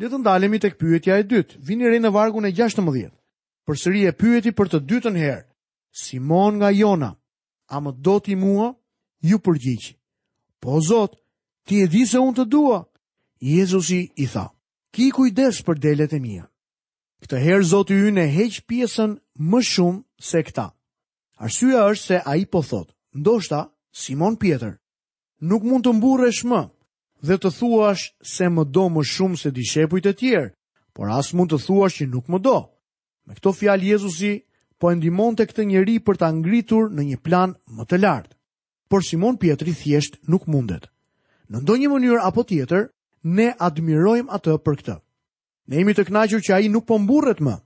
Dhe 0.00 0.06
të 0.10 0.18
ndalemi 0.20 0.58
të 0.58 0.68
këpyetja 0.74 1.14
e 1.20 1.24
dytë, 1.30 1.54
vini 1.62 1.88
rejnë 1.88 2.04
në 2.08 2.12
vargun 2.16 2.44
e 2.48 2.52
16. 2.52 3.12
Përsëri 3.66 4.02
e 4.08 4.12
pyeti 4.12 4.50
për 4.52 4.66
të 4.72 4.78
dytën 4.88 5.16
herë, 5.16 5.44
Simon 5.96 6.52
nga 6.60 6.68
Jona, 6.80 7.10
a 7.66 7.76
më 7.82 7.90
do 8.04 8.16
t'i 8.20 8.36
mua, 8.36 8.68
ju 9.28 9.36
përgjigjë. 9.40 9.92
Po, 10.60 10.76
Zot, 10.88 11.16
ti 11.64 11.80
e 11.80 11.86
di 11.88 12.04
se 12.04 12.20
unë 12.20 12.36
të 12.36 12.44
dua. 12.52 12.82
Jezusi 13.40 14.02
i 14.12 14.26
tha, 14.32 14.50
ki 14.92 15.06
kujdes 15.16 15.62
për 15.64 15.80
delet 15.80 16.12
e 16.12 16.20
mija. 16.20 16.44
Këtë 17.24 17.40
herë 17.46 17.68
Zotë 17.72 17.96
ju 17.96 18.12
në 18.12 18.26
heqë 18.36 18.64
pjesën 18.68 19.16
më 19.48 19.60
shumë 19.72 20.26
se 20.30 20.42
këta. 20.44 20.66
Arsyja 21.46 21.86
është 21.88 22.04
se 22.10 22.20
a 22.28 22.32
i 22.36 22.44
po 22.52 22.60
thotë, 22.68 22.92
ndoshta, 23.20 23.60
Simon 24.02 24.36
Pjetër, 24.40 24.76
nuk 25.48 25.62
mund 25.64 25.84
të 25.88 25.96
mbure 25.96 26.28
më 26.52 26.62
dhe 27.26 27.36
të 27.40 27.50
thuash 27.58 28.04
se 28.34 28.44
më 28.52 28.62
do 28.74 28.84
më 28.92 29.02
shumë 29.14 29.36
se 29.40 29.48
dishepujt 29.56 30.06
e 30.06 30.12
tjerë, 30.20 30.52
por 30.94 31.08
as 31.08 31.32
mund 31.36 31.50
të 31.50 31.58
thuash 31.66 31.94
që 31.98 32.04
nuk 32.12 32.28
më 32.30 32.38
do. 32.46 32.58
Me 33.24 33.32
këto 33.36 33.50
fjalë 33.58 33.88
Jezusi 33.92 34.32
po 34.78 34.92
e 34.92 34.96
ndimon 34.98 35.36
të 35.36 35.44
këtë 35.50 35.64
njeri 35.70 35.94
për 36.04 36.18
ta 36.20 36.28
ngritur 36.36 36.90
në 36.92 37.02
një 37.10 37.18
plan 37.24 37.54
më 37.72 37.84
të 37.88 38.00
lartë. 38.02 38.34
Por 38.90 39.02
Simon 39.02 39.36
Pietri 39.40 39.72
thjesht 39.74 40.18
nuk 40.28 40.44
mundet. 40.46 40.86
Në 41.50 41.62
ndonjë 41.62 41.88
mënyrë 41.92 42.20
apo 42.26 42.42
tjetër, 42.46 42.88
ne 43.24 43.48
admirojmë 43.56 44.30
atë 44.36 44.56
për 44.64 44.74
këtë. 44.82 44.96
Ne 45.72 45.80
jemi 45.80 45.94
të 45.96 46.06
knajqër 46.10 46.44
që 46.46 46.54
ai 46.56 46.68
nuk 46.70 46.84
po 46.86 46.98
mburret 46.98 47.40
më. 47.42 47.56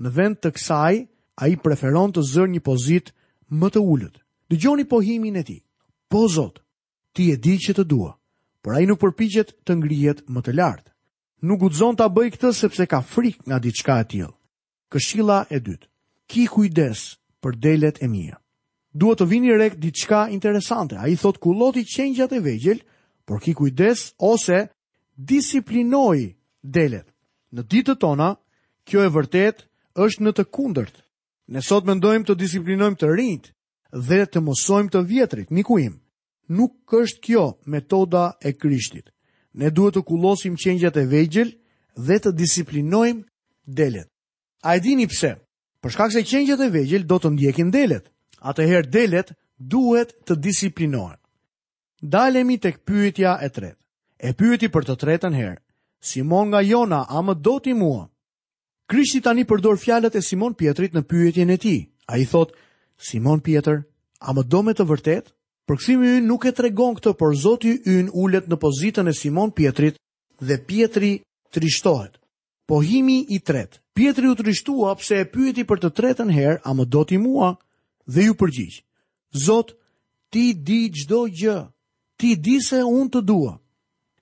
Në 0.00 0.08
vend 0.16 0.38
të 0.40 0.52
kësaj, 0.56 0.94
ai 1.42 1.50
preferon 1.60 2.12
të 2.14 2.22
zër 2.32 2.48
një 2.54 2.62
pozit 2.64 3.10
më 3.50 3.68
të 3.74 3.80
ulët. 3.82 4.16
Dëgjoni 4.50 4.86
pohimin 4.88 5.36
e 5.36 5.42
tij. 5.44 5.60
Po 6.08 6.26
Zot, 6.28 6.62
ti 7.12 7.30
e 7.32 7.36
di 7.36 7.56
që 7.58 7.74
të 7.76 7.84
dua, 7.86 8.14
por 8.62 8.74
ai 8.76 8.86
nuk 8.88 8.98
përpiqet 9.02 9.52
të 9.66 9.72
ngrihet 9.78 10.24
më 10.28 10.40
të 10.42 10.54
lartë. 10.58 10.88
Nuk 11.46 11.60
guxon 11.60 11.94
ta 11.96 12.08
bëj 12.10 12.32
këtë 12.34 12.50
sepse 12.56 12.86
ka 12.90 12.98
frikë 13.02 13.46
nga 13.46 13.58
diçka 13.62 14.00
e 14.02 14.08
tillë. 14.10 14.32
Këshilla 14.90 15.44
e 15.50 15.60
dytë 15.60 15.89
ki 16.30 16.46
kujdes 16.46 17.00
për 17.42 17.56
delet 17.58 17.98
e 17.98 18.08
mija. 18.08 18.36
Duhet 18.94 19.18
të 19.20 19.26
vini 19.30 19.52
rek 19.56 19.76
diçka 19.82 20.28
interesante. 20.30 20.94
A 20.98 21.08
i 21.10 21.16
thot 21.18 21.38
ku 21.42 21.50
loti 21.52 21.82
e 21.84 22.40
vegjel, 22.48 22.78
por 23.26 23.40
ki 23.42 23.54
kujdes 23.54 24.14
ose 24.18 24.68
disiplinoj 25.16 26.34
delet. 26.62 27.06
Në 27.52 27.62
ditët 27.70 27.98
tona, 28.00 28.36
kjo 28.84 29.00
e 29.02 29.10
vërtet 29.10 29.66
është 29.94 30.22
në 30.22 30.30
të 30.36 30.44
kundërt. 30.50 30.96
Ne 31.48 31.60
sot 31.62 31.84
mendojmë 31.84 32.24
të 32.26 32.34
disiplinojmë 32.38 32.96
të 33.00 33.08
rinjt 33.18 33.46
dhe 34.06 34.20
të 34.30 34.38
mosojmë 34.40 34.90
të 34.92 35.04
vjetrit, 35.04 35.50
miku 35.50 35.78
Nuk 36.50 36.90
është 36.92 37.20
kjo 37.22 37.44
metoda 37.66 38.32
e 38.42 38.52
Krishtit. 38.52 39.10
Ne 39.54 39.70
duhet 39.70 39.94
të 39.94 40.02
kullosim 40.02 40.56
qengjat 40.58 40.96
e 40.96 41.06
vegjël 41.06 41.52
dhe 41.94 42.16
të 42.18 42.32
disiplinojmë 42.34 43.22
delet. 43.66 44.08
A 44.62 44.74
e 44.76 44.80
dini 44.82 45.06
pse? 45.06 45.36
Për 45.84 45.94
shkak 45.94 46.12
se 46.12 46.20
qengjet 46.28 46.60
e 46.60 46.66
vegjël 46.72 47.06
do 47.08 47.16
të 47.18 47.30
ndjekin 47.34 47.70
delet. 47.72 48.04
Atëherë 48.50 48.90
delet 48.92 49.30
duhet 49.56 50.12
të 50.28 50.36
disiplinohen. 50.46 51.16
Dalemi 52.00 52.58
tek 52.60 52.82
pyetja 52.88 53.34
e 53.44 53.48
tretë. 53.48 53.78
E 54.28 54.34
pyeti 54.36 54.68
për 54.72 54.86
të 54.88 54.96
tretën 55.02 55.36
herë. 55.36 55.60
Simon 56.00 56.52
nga 56.52 56.60
Jona, 56.64 57.02
a 57.08 57.20
më 57.24 57.34
do 57.44 57.54
ti 57.64 57.72
mua? 57.76 58.06
Krishti 58.88 59.20
tani 59.24 59.44
përdor 59.48 59.78
fjalët 59.80 60.16
e 60.16 60.22
Simon 60.24 60.54
Pietrit 60.56 60.96
në 60.96 61.02
pyetjen 61.08 61.52
e 61.52 61.56
tij. 61.60 61.80
Ai 62.12 62.24
thot: 62.26 62.52
Simon 62.98 63.40
Pietër, 63.40 63.82
a 64.20 64.32
më 64.34 64.42
do 64.52 64.62
me 64.66 64.72
të 64.74 64.84
vërtet? 64.88 65.32
Përkthimi 65.68 66.16
ynë 66.18 66.26
nuk 66.26 66.44
e 66.48 66.52
tregon 66.58 66.96
këtë, 66.98 67.12
por 67.20 67.36
Zoti 67.38 67.76
ynë 67.94 68.12
ulet 68.24 68.48
në 68.50 68.56
pozitën 68.64 69.08
e 69.08 69.14
Simon 69.16 69.52
Pietrit 69.56 70.00
dhe 70.40 70.56
Pietri 70.68 71.14
trishtohet 71.52 72.19
pohimi 72.70 73.24
i 73.28 73.38
tret. 73.40 73.80
Pietri 73.94 74.28
u 74.30 74.34
trishtua 74.38 74.92
pse 75.00 75.16
e 75.24 75.26
pyeti 75.32 75.64
për 75.66 75.80
të 75.82 75.90
tretën 75.98 76.28
herë, 76.34 76.60
a 76.68 76.74
më 76.76 76.84
do 76.94 77.02
ti 77.08 77.18
mua? 77.18 77.48
Dhe 78.14 78.20
ju 78.28 78.34
përgjigj. 78.38 78.76
Zot, 79.46 79.72
ti 80.30 80.44
di 80.66 80.80
çdo 80.96 81.24
gjë. 81.38 81.58
Ti 82.20 82.30
di 82.44 82.56
se 82.62 82.78
unë 82.86 83.10
të 83.16 83.20
dua. 83.30 83.56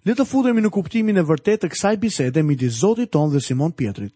Le 0.06 0.14
të 0.16 0.24
futemi 0.30 0.62
në 0.64 0.70
kuptimin 0.72 1.20
e 1.20 1.26
vërtet 1.28 1.60
të 1.64 1.70
kësaj 1.74 1.94
bisede 2.00 2.42
midis 2.46 2.78
Zotit 2.80 3.10
ton 3.12 3.28
dhe 3.32 3.42
Simon 3.44 3.72
Pietrit. 3.76 4.14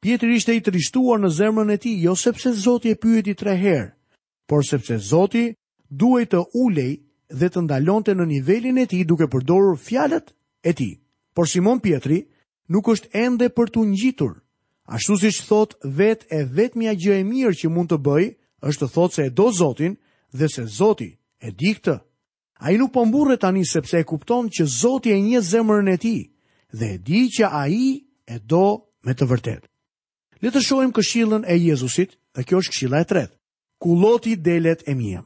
Pietri 0.00 0.36
ishte 0.38 0.54
i 0.56 0.62
trishtuar 0.64 1.20
në 1.20 1.32
zemrën 1.36 1.74
e 1.74 1.76
tij, 1.82 2.00
jo 2.06 2.14
sepse 2.16 2.48
Zoti 2.64 2.94
e 2.94 3.00
pyeti 3.02 3.34
tre 3.34 3.54
herë, 3.64 3.92
por 4.48 4.62
sepse 4.64 4.94
Zoti 5.10 5.50
duhej 6.00 6.28
të 6.30 6.40
ulej 6.64 6.92
dhe 7.38 7.48
të 7.50 7.60
ndalonte 7.66 8.14
në 8.14 8.28
nivelin 8.32 8.78
e 8.78 8.86
tij 8.88 9.04
duke 9.04 9.28
përdorur 9.32 9.76
fjalët 9.86 10.32
e 10.62 10.70
tij. 10.78 10.94
Por 11.34 11.46
Simon 11.50 11.82
Pietri, 11.84 12.22
nuk 12.68 12.88
është 12.92 13.10
ende 13.26 13.48
për 13.48 13.70
të 13.74 13.82
ngjitur. 13.90 14.32
Ashtu 14.88 15.16
siç 15.16 15.40
thot 15.48 15.74
vet 15.84 16.24
e 16.32 16.40
vetmja 16.56 16.92
gjë 16.96 17.14
e 17.20 17.24
mirë 17.24 17.54
që 17.62 17.68
mund 17.72 17.90
të 17.92 17.98
bëj 18.06 18.26
është 18.68 18.84
të 18.86 18.92
thot 18.94 19.12
se 19.14 19.22
e 19.26 19.30
do 19.38 19.48
Zotin 19.58 19.96
dhe 20.38 20.46
se 20.48 20.62
Zoti 20.78 21.10
e 21.46 21.50
di 21.50 21.74
këtë. 21.76 21.96
Ai 22.64 22.78
nuk 22.78 22.92
po 22.92 23.04
mburret 23.06 23.40
tani 23.40 23.64
sepse 23.68 23.98
e 24.00 24.04
kupton 24.08 24.48
që 24.54 24.62
Zoti 24.80 25.12
e 25.12 25.20
njeh 25.20 25.44
zemrën 25.50 25.88
e 25.92 25.96
tij 26.04 26.22
dhe 26.78 26.86
e 26.94 26.98
di 27.08 27.22
që 27.34 27.44
ai 27.52 28.04
e 28.26 28.36
do 28.50 28.66
me 29.04 29.12
të 29.14 29.24
vërtetë. 29.30 29.68
Le 30.42 30.48
të 30.52 30.60
shohim 30.62 30.92
këshillën 30.94 31.44
e 31.52 31.56
Jezusit, 31.58 32.10
dhe 32.34 32.42
kjo 32.46 32.60
është 32.60 32.72
këshilla 32.72 32.98
e 33.02 33.04
tretë. 33.10 33.34
Kulloti 33.82 34.34
delet 34.36 34.80
e 34.86 34.92
mia. 34.94 35.22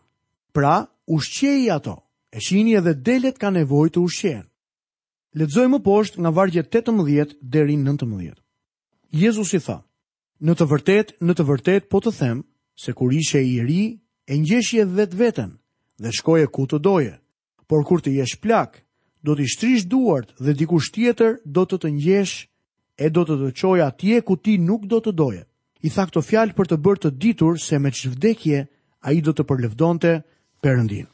Pra, 0.52 0.86
ushqeji 1.14 1.68
ato. 1.76 1.96
E 2.32 2.38
shihni 2.40 2.72
edhe 2.78 2.94
delet 3.04 3.36
ka 3.40 3.50
nevojë 3.52 3.92
të 3.92 4.00
ushqehen. 4.00 4.46
Ledzoj 5.32 5.68
më 5.72 5.78
poshtë 5.80 6.20
nga 6.20 6.30
vargje 6.36 6.60
18 6.64 7.36
deri 7.52 7.76
19. 7.80 8.36
Jezus 9.16 9.52
i 9.56 9.60
tha, 9.64 9.78
në 10.44 10.56
të 10.60 10.66
vërtet, 10.72 11.12
në 11.24 11.32
të 11.38 11.46
vërtet 11.48 11.86
po 11.92 12.00
të 12.04 12.12
them, 12.18 12.42
se 12.76 12.92
kur 12.96 13.12
ishe 13.16 13.40
i 13.40 13.56
ri, 13.64 13.80
e 14.28 14.36
njëshje 14.38 14.84
vetë 14.96 15.16
vetën 15.20 15.54
dhe 16.02 16.12
shkoje 16.12 16.50
ku 16.52 16.66
të 16.68 16.78
doje, 16.84 17.14
por 17.68 17.84
kur 17.88 18.02
të 18.04 18.12
jesh 18.18 18.36
plak, 18.44 18.82
do 19.24 19.32
t'i 19.38 19.48
shtrish 19.48 19.86
duart 19.88 20.34
dhe 20.42 20.52
dikush 20.58 20.90
tjetër 20.94 21.38
do 21.46 21.64
të 21.64 21.78
të 21.82 21.92
njesh 21.96 22.36
e 22.98 23.08
do 23.10 23.24
të 23.24 23.36
të 23.40 23.50
qoja 23.60 23.88
atje 23.92 24.20
ku 24.26 24.36
ti 24.36 24.58
nuk 24.58 24.84
do 24.90 24.98
të 25.00 25.12
doje. 25.16 25.42
I 25.82 25.88
tha 25.90 26.04
këto 26.10 26.20
fjalë 26.22 26.54
për 26.58 26.68
të 26.72 26.80
bërë 26.84 27.02
të 27.04 27.10
ditur 27.22 27.56
se 27.58 27.78
me 27.82 27.90
çvdekje 27.90 28.66
ai 29.08 29.16
do 29.24 29.32
të 29.34 29.46
përlëvdonte 29.48 30.12
Perëndin. 30.62 31.08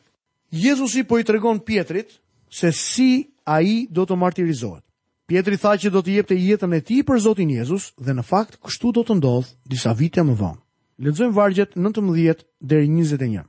Jezusi 0.53 1.07
po 1.09 1.17
i 1.19 1.25
tregon 1.25 1.61
pjetrit, 1.65 2.11
se 2.53 2.69
si 2.77 3.29
a 3.55 3.62
i 3.64 3.87
do 3.90 4.05
të 4.05 4.17
martirizohet. 4.21 4.85
Pietri 5.28 5.57
tha 5.61 5.73
që 5.81 5.90
do 5.93 6.00
të 6.05 6.14
jepte 6.19 6.37
jetën 6.37 6.75
e 6.76 6.81
ti 6.85 7.00
për 7.05 7.21
Zotin 7.25 7.50
Jezus 7.50 7.93
dhe 7.97 8.12
në 8.17 8.25
fakt 8.25 8.59
kështu 8.64 8.90
do 8.97 9.02
të 9.09 9.17
ndodhë 9.19 9.55
disa 9.73 9.93
vite 9.97 10.21
më 10.25 10.35
vonë. 10.40 10.61
Ledzojmë 11.05 11.37
vargjet 11.37 11.76
19 11.78 12.43
21. 12.69 13.45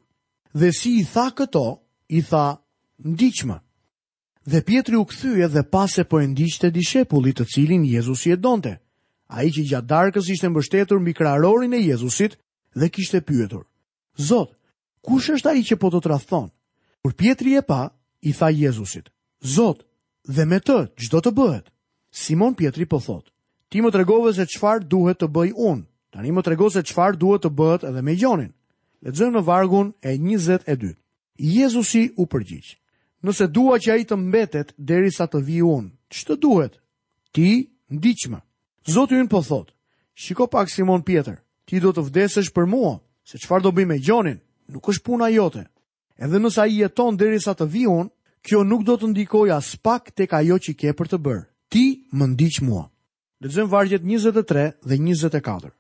Dhe 0.54 0.70
si 0.76 0.92
i 1.00 1.04
tha 1.04 1.30
këto, 1.36 1.66
i 2.18 2.22
tha, 2.24 2.46
ndiqme. 3.06 3.58
Dhe 4.50 4.62
Pietri 4.68 5.00
u 5.00 5.06
këthyje 5.06 5.48
dhe 5.56 5.64
pase 5.72 6.04
po 6.08 6.22
e 6.24 6.28
ndiqte 6.32 6.72
dishepullit 6.72 7.40
të 7.40 7.48
cilin 7.56 7.84
Jezus 7.88 8.26
i 8.28 8.34
e 8.36 8.38
donte. 8.40 8.78
A 9.28 9.44
i 9.46 9.52
që 9.54 9.66
gjatë 9.72 9.88
darkës 9.92 10.30
ishte 10.32 10.50
mbështetur 10.50 11.00
mikrarorin 11.04 11.74
e 11.76 11.84
Jezusit 11.86 12.40
dhe 12.76 12.88
kishte 12.90 13.20
pyetur. 13.22 13.66
Zot, 14.18 14.56
kush 15.06 15.30
është 15.36 15.50
a 15.50 15.54
i 15.60 15.64
që 15.64 15.76
po 15.78 15.92
të 15.94 16.02
trathon? 16.04 16.48
Kur 17.04 17.14
Pietri 17.14 17.56
e 17.56 17.62
pa, 17.62 17.84
i 18.22 18.34
tha 18.34 18.50
Jezusit. 18.50 19.12
Zot, 19.56 19.86
dhe 20.30 20.46
me 20.46 20.60
të 20.62 20.80
gjdo 21.02 21.22
të 21.26 21.32
bëhet. 21.34 21.66
Simon 22.14 22.54
Pietri 22.54 22.86
po 22.90 23.00
thot, 23.02 23.26
ti 23.70 23.82
më 23.82 23.92
tregove 23.94 24.34
se 24.34 24.46
qfar 24.50 24.84
duhet 24.86 25.18
të 25.22 25.28
bëj 25.34 25.52
unë, 25.58 25.86
tani 26.14 26.32
më 26.34 26.42
trego 26.46 26.70
se 26.70 26.84
qfar 26.86 27.18
duhet 27.18 27.44
të 27.46 27.50
bëhet 27.58 27.84
edhe 27.90 28.02
me 28.06 28.14
gjonin. 28.18 28.52
Ledzojmë 29.02 29.38
në 29.40 29.44
vargun 29.48 29.92
e 30.04 30.14
22. 30.20 30.94
Jezusi 31.40 32.04
u 32.22 32.26
përgjith, 32.28 32.76
nëse 33.24 33.48
dua 33.48 33.78
që 33.80 33.90
a 33.94 33.98
i 34.02 34.06
të 34.06 34.18
mbetet 34.20 34.74
deri 34.78 35.12
sa 35.12 35.26
të 35.26 35.42
vi 35.48 35.62
unë, 35.66 35.90
që 36.14 36.22
të 36.30 36.36
duhet? 36.44 36.74
Ti 37.34 37.48
ndiqme. 37.90 38.40
Zotë 38.90 39.18
ju 39.20 39.28
po 39.30 39.42
thot, 39.42 39.74
shiko 40.14 40.48
pak 40.48 40.70
Simon 40.70 41.02
Pietër, 41.06 41.40
ti 41.66 41.80
do 41.80 41.94
të 41.94 42.06
vdesesh 42.10 42.52
për 42.54 42.66
mua, 42.66 42.94
se 43.26 43.38
qfar 43.38 43.62
do 43.64 43.72
bëj 43.72 43.86
me 43.86 43.98
gjonin, 44.00 44.40
nuk 44.68 44.90
është 44.90 45.06
puna 45.06 45.28
jote. 45.30 45.66
Edhe 46.18 46.40
nësa 46.42 46.66
i 46.68 46.82
jeton 46.82 47.18
deri 47.18 47.40
sa 47.40 47.54
të 47.54 47.66
vi 47.70 47.86
unë, 47.88 48.10
kjo 48.42 48.64
nuk 48.64 48.84
do 48.88 48.96
të 48.98 49.10
ndikoj 49.12 49.50
as 49.54 49.74
pak 49.84 50.12
të 50.16 50.28
ka 50.32 50.40
jo 50.46 50.58
që 50.60 50.72
i 50.74 50.78
ke 50.80 50.94
për 50.96 51.10
të 51.12 51.20
bërë. 51.26 51.44
Ti 51.70 51.86
më 52.18 52.26
ndiq 52.34 52.56
mua. 52.66 52.84
Lëzëm 53.44 53.68
vargjet 53.72 54.02
23 54.04 54.80
dhe 54.90 54.96
24. 55.00 55.72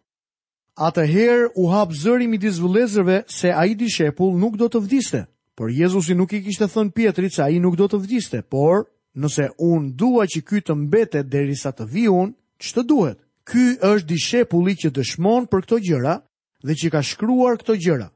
Atëherë 0.79 1.47
u 1.59 1.63
hapë 1.73 1.97
zëri 2.03 2.27
mi 2.29 2.37
dizvëlezërve 2.39 3.17
se 3.27 3.49
a 3.51 3.63
i 3.67 3.75
dishepull 3.75 4.37
nuk 4.39 4.55
do 4.55 4.69
të 4.71 4.79
vdiste, 4.85 5.21
por 5.55 5.71
Jezusi 5.73 6.15
nuk 6.15 6.31
i 6.33 6.39
kishtë 6.45 6.69
thënë 6.71 6.93
pjetri 6.95 7.27
që 7.35 7.41
a 7.43 7.49
i 7.51 7.59
nuk 7.59 7.75
do 7.75 7.87
të 7.91 7.99
vdiste, 7.99 8.41
por 8.47 8.85
nëse 9.15 9.49
unë 9.59 9.91
dua 9.99 10.23
që 10.31 10.39
ky 10.47 10.59
të 10.63 10.75
mbete 10.85 11.23
derisa 11.27 11.73
të 11.75 11.89
vi 11.91 12.05
unë, 12.07 12.31
që 12.63 12.69
të 12.77 12.83
duhet? 12.87 13.19
Ky 13.49 13.63
është 13.83 14.07
dishepulli 14.07 14.75
që 14.79 14.93
dëshmon 14.95 15.49
për 15.51 15.59
këto 15.65 15.77
gjëra 15.83 16.15
dhe 16.63 16.73
që 16.79 16.87
ka 16.95 17.01
shkruar 17.03 17.59
këto 17.59 17.75
gjëra, 17.75 18.07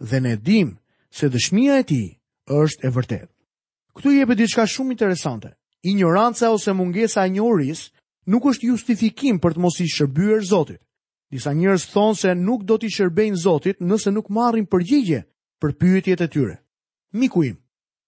dhe 0.00 0.18
ne 0.24 0.34
dim 0.36 0.74
se 1.12 1.28
dëshmia 1.28 1.78
e 1.84 1.86
ti 1.86 2.02
është 2.50 2.82
e 2.82 2.90
vërtetë. 2.98 3.28
Këtu 3.98 4.12
jepe 4.14 4.36
diçka 4.38 4.62
shumë 4.70 4.94
interesante. 4.94 5.50
Ignoranca 5.82 6.50
ose 6.54 6.70
mungesa 6.72 7.24
e 7.26 7.30
njohuris 7.34 7.80
nuk 8.30 8.44
është 8.46 8.68
justifikim 8.70 9.40
për 9.42 9.56
të 9.56 9.62
mos 9.64 9.78
i 9.82 9.88
shërbyer 9.90 10.44
Zotit. 10.46 10.78
Disa 11.34 11.50
njerëz 11.52 11.88
thonë 11.92 12.18
se 12.20 12.34
nuk 12.38 12.62
do 12.64 12.76
të 12.78 12.90
shërbejnë 12.94 13.40
Zotit 13.42 13.80
nëse 13.82 14.12
nuk 14.14 14.30
marrin 14.30 14.66
përgjigje 14.70 15.24
për 15.62 15.74
pyetjet 15.80 16.22
e 16.22 16.28
tyre. 16.30 16.54
Miku 17.18 17.42
im, 17.44 17.56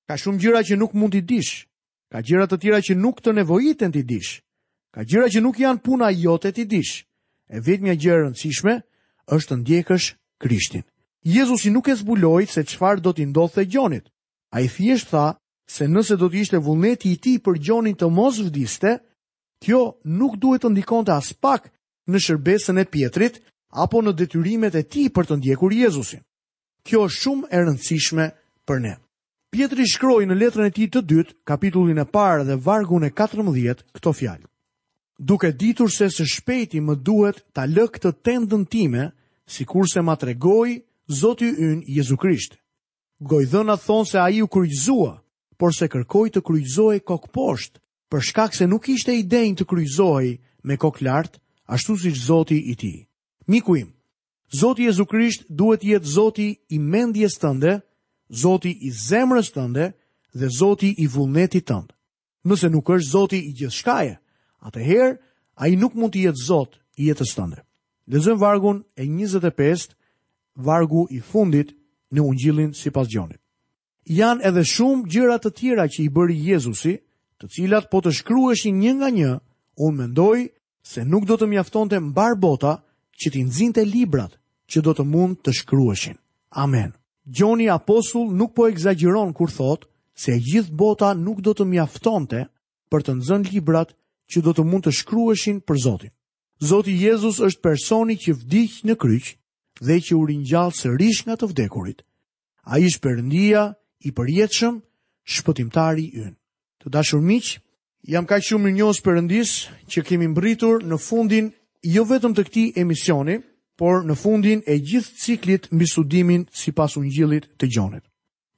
ka 0.07 0.15
shumë 0.17 0.39
gjëra 0.45 0.63
që 0.69 0.79
nuk 0.79 0.95
mund 0.95 1.11
t'i 1.17 1.25
dish, 1.27 1.67
ka 2.13 2.23
gjëra 2.23 2.47
të 2.47 2.61
tjera 2.63 2.81
që 2.87 2.95
nuk 2.97 3.19
të 3.21 3.35
nevojiten 3.41 3.93
t'i 3.95 4.05
dish, 4.07 4.37
ka 4.95 5.03
gjëra 5.03 5.27
që 5.35 5.43
nuk 5.43 5.59
janë 5.59 5.83
puna 5.89 6.11
jote 6.15 6.53
t'i 6.55 6.65
dish. 6.71 7.03
E 7.51 7.59
vetmja 7.61 7.99
gjë 7.99 8.13
e 8.15 8.21
rëndësishme 8.23 8.77
është 9.35 9.51
të 9.51 9.61
ndjekësh 9.65 10.09
Krishtin. 10.41 10.87
Jezusi 11.27 11.71
nuk 11.75 11.89
e 11.91 11.97
zbuloi 11.99 12.47
se 12.47 12.63
çfarë 12.65 13.03
do 13.03 13.11
të 13.13 13.27
ndodhte 13.33 13.67
Gjonit. 13.67 14.07
Ai 14.55 14.65
thjesht 14.67 15.11
tha, 15.13 15.33
se 15.71 15.87
nëse 15.89 16.17
do 16.19 16.27
të 16.31 16.41
ishte 16.43 16.59
vullneti 16.67 17.13
i 17.15 17.19
tij 17.23 17.37
për 17.47 17.61
gjonin 17.67 17.95
të 17.97 18.09
mos 18.11 18.41
vdiste, 18.43 18.97
kjo 19.63 19.83
nuk 20.19 20.35
duhet 20.43 20.65
të 20.65 20.71
ndikonte 20.73 21.15
as 21.15 21.29
pak 21.39 21.69
në 22.11 22.19
shërbesën 22.25 22.81
e 22.83 22.87
Pietrit 22.91 23.37
apo 23.85 24.01
në 24.03 24.17
detyrimet 24.19 24.75
e 24.75 24.83
tij 24.91 25.07
për 25.15 25.29
të 25.31 25.37
ndjekur 25.39 25.73
Jezusin. 25.77 26.25
Kjo 26.87 27.05
është 27.07 27.23
shumë 27.23 27.51
e 27.55 27.61
rëndësishme 27.63 28.27
për 28.67 28.83
ne. 28.87 28.97
Pietri 29.51 29.87
shkroi 29.91 30.27
në 30.27 30.39
letrën 30.43 30.67
e 30.71 30.75
tij 30.75 30.89
të 30.91 31.05
dytë, 31.13 31.37
kapitullin 31.47 32.03
e 32.03 32.07
parë 32.15 32.47
dhe 32.49 32.59
vargun 32.67 33.07
e 33.07 33.13
14 33.15 33.85
këto 33.95 34.13
fjalë. 34.17 34.47
Duke 35.21 35.53
ditur 35.59 35.91
se 35.93 36.09
së 36.15 36.27
shpejti 36.37 36.81
më 36.83 36.97
duhet 37.07 37.43
ta 37.55 37.67
lë 37.69 37.87
këtë 37.95 38.13
tendën 38.27 38.67
time, 38.73 39.11
sikurse 39.47 40.03
ma 40.03 40.15
tregoi 40.17 40.81
Zoti 41.11 41.49
ynë 41.51 41.83
Jezu 41.91 42.17
Krisht. 42.17 42.57
Gojdhëna 43.21 43.77
thonë 43.87 44.09
se 44.09 44.19
a 44.23 44.29
u 44.43 44.47
kryzua, 44.49 45.15
por 45.61 45.73
se 45.77 45.91
kërkoj 45.93 46.31
të 46.35 46.41
kryzoj 46.41 46.97
kokë 47.05 47.29
poshtë, 47.37 47.81
për 48.11 48.25
shkak 48.27 48.55
se 48.57 48.65
nuk 48.67 48.89
ishte 48.95 49.13
i 49.13 49.23
denjë 49.29 49.59
të 49.61 49.65
kryzoj 49.69 50.31
me 50.69 50.77
kokë 50.81 51.05
lartë, 51.05 51.37
ashtu 51.75 51.99
si 52.01 52.13
që 52.17 52.23
zoti 52.31 52.57
i 52.73 52.75
ti. 52.81 52.93
Mikuim, 53.53 53.91
zoti 54.61 54.87
Jezu 54.89 55.05
Krisht 55.11 55.45
duhet 55.61 55.85
jetë 55.85 56.13
zoti 56.17 56.47
i 56.75 56.79
mendjes 56.95 57.37
tënde, 57.43 57.75
zoti 58.45 58.73
i 58.73 58.89
zemrës 59.05 59.53
tënde 59.53 59.91
dhe 60.39 60.49
zoti 60.59 60.95
i 60.97 61.07
vullnetit 61.13 61.69
tënde. 61.69 61.93
Nëse 62.49 62.73
nuk 62.73 62.89
është 62.97 63.11
zoti 63.13 63.39
i 63.45 63.53
gjithë 63.61 63.77
shkaje, 63.81 64.17
atëherë, 64.65 65.11
a 65.61 65.69
i 65.69 65.77
nuk 65.77 65.93
mund 65.99 66.15
të 66.17 66.25
jetë 66.25 66.47
zot 66.49 66.81
i 67.01 67.11
jetës 67.11 67.37
tënde. 67.37 67.61
Dhe 68.09 68.35
vargun 68.41 68.81
e 68.97 69.05
25, 69.05 69.93
vargu 70.69 71.05
i 71.11 71.21
fundit 71.31 71.77
në 72.15 72.25
ungjilin 72.31 72.73
si 72.75 72.91
pas 72.91 73.05
gjonit 73.13 73.41
janë 74.09 74.45
edhe 74.49 74.63
shumë 74.65 75.09
gjëra 75.13 75.37
të 75.43 75.51
tjera 75.59 75.85
që 75.91 76.03
i 76.07 76.11
bëri 76.11 76.37
Jezusi, 76.49 76.97
të 77.41 77.49
cilat 77.53 77.91
po 77.91 78.01
të 78.05 78.13
shkrueshin 78.21 78.79
një 78.81 78.93
nga 79.01 79.09
një, 79.11 79.31
unë 79.81 79.97
mendoj 79.99 80.41
se 80.85 81.05
nuk 81.05 81.27
do 81.29 81.37
të 81.37 81.47
mjaftonte 81.51 82.01
mbar 82.01 82.37
bota 82.41 82.79
që 83.21 83.33
t'i 83.33 83.43
nxinte 83.45 83.85
librat 83.85 84.37
që 84.71 84.83
do 84.85 84.95
të 84.95 85.05
mund 85.05 85.41
të 85.45 85.55
shkrueshin. 85.63 86.17
Amen. 86.53 86.93
Gjoni 87.31 87.69
Apostull 87.71 88.33
nuk 88.35 88.55
po 88.57 88.69
exageron 88.69 89.33
kur 89.33 89.51
thot 89.53 89.85
se 90.19 90.33
gjithë 90.41 90.75
bota 90.77 91.15
nuk 91.15 91.41
do 91.45 91.53
të 91.55 91.65
mjaftonte 91.69 92.47
për 92.91 93.03
të 93.05 93.15
nëzën 93.21 93.45
librat 93.53 93.93
që 94.33 94.43
do 94.43 94.55
të 94.57 94.65
mund 94.65 94.85
të 94.89 94.95
shkrueshin 95.01 95.61
për 95.63 95.77
Zotin. 95.81 96.11
Zoti 96.61 96.93
Jezus 97.01 97.39
është 97.41 97.61
personi 97.65 98.17
që 98.21 98.35
vdikë 98.37 98.85
në 98.89 98.97
kryqë 99.01 99.35
dhe 99.87 99.97
që 100.05 100.13
u 100.19 100.25
rinjallë 100.29 100.77
së 100.77 100.91
rish 100.99 101.23
nga 101.25 101.39
të 101.41 101.49
vdekurit. 101.55 102.03
A 102.69 102.77
ishë 102.85 103.01
përëndia, 103.01 103.63
i 104.09 104.13
përjetëshëm, 104.17 104.77
shpëtimtari 105.35 106.07
ynë. 106.21 106.35
Të 106.81 106.93
dashur 106.95 107.21
miq, 107.23 107.51
jam 108.09 108.25
kaq 108.27 108.45
shumë 108.49 108.65
mirënjohës 108.67 109.01
Perëndis 109.05 109.51
që 109.93 110.05
kemi 110.09 110.29
mbritur 110.33 110.85
në 110.89 110.97
fundin 111.05 111.51
jo 111.85 112.05
vetëm 112.09 112.33
të 112.37 112.45
këtij 112.49 112.69
emisioni, 112.81 113.39
por 113.81 114.03
në 114.05 114.15
fundin 114.21 114.61
e 114.69 114.77
gjithë 114.81 115.17
ciklit 115.25 115.69
mbi 115.73 115.87
studimin 115.89 116.47
sipas 116.61 116.97
Ungjillit 117.01 117.47
të 117.59 117.67
Gjonit. 117.75 118.05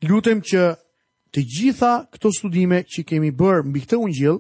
Lutem 0.09 0.41
që 0.43 0.63
të 1.35 1.41
gjitha 1.55 1.93
këto 2.15 2.33
studime 2.35 2.83
që 2.91 3.05
kemi 3.07 3.31
bërë 3.33 3.67
mbi 3.69 3.83
këtë 3.85 3.99
Ungjill, 4.03 4.39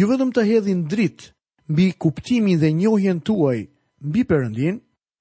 jo 0.00 0.06
vetëm 0.08 0.30
të 0.32 0.46
hedhin 0.48 0.84
dritë 0.92 1.30
mbi 1.72 1.90
kuptimin 2.02 2.60
dhe 2.60 2.70
njohjen 2.72 3.20
tuaj 3.20 3.60
mbi 4.04 4.22
Perëndin, 4.28 4.78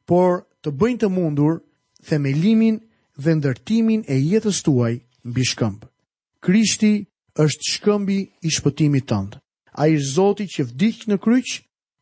por 0.07 0.43
të 0.63 0.69
bëjnë 0.71 1.01
të 1.03 1.09
mundur 1.11 1.61
themelimin 2.07 2.79
dhe 3.19 3.35
ndërtimin 3.39 4.03
e 4.07 4.17
jetës 4.19 4.63
tuaj 4.63 4.95
mbi 5.23 5.43
shkëmb. 5.51 5.81
Krishti 6.43 6.91
është 7.43 7.69
shkëmbi 7.77 8.17
i 8.43 8.49
shpëtimit 8.55 9.07
tënd. 9.09 9.37
Ai 9.81 9.95
është 9.97 10.11
Zoti 10.13 10.45
që 10.55 10.65
vdiq 10.71 10.99
në 11.09 11.17
kryq, 11.23 11.49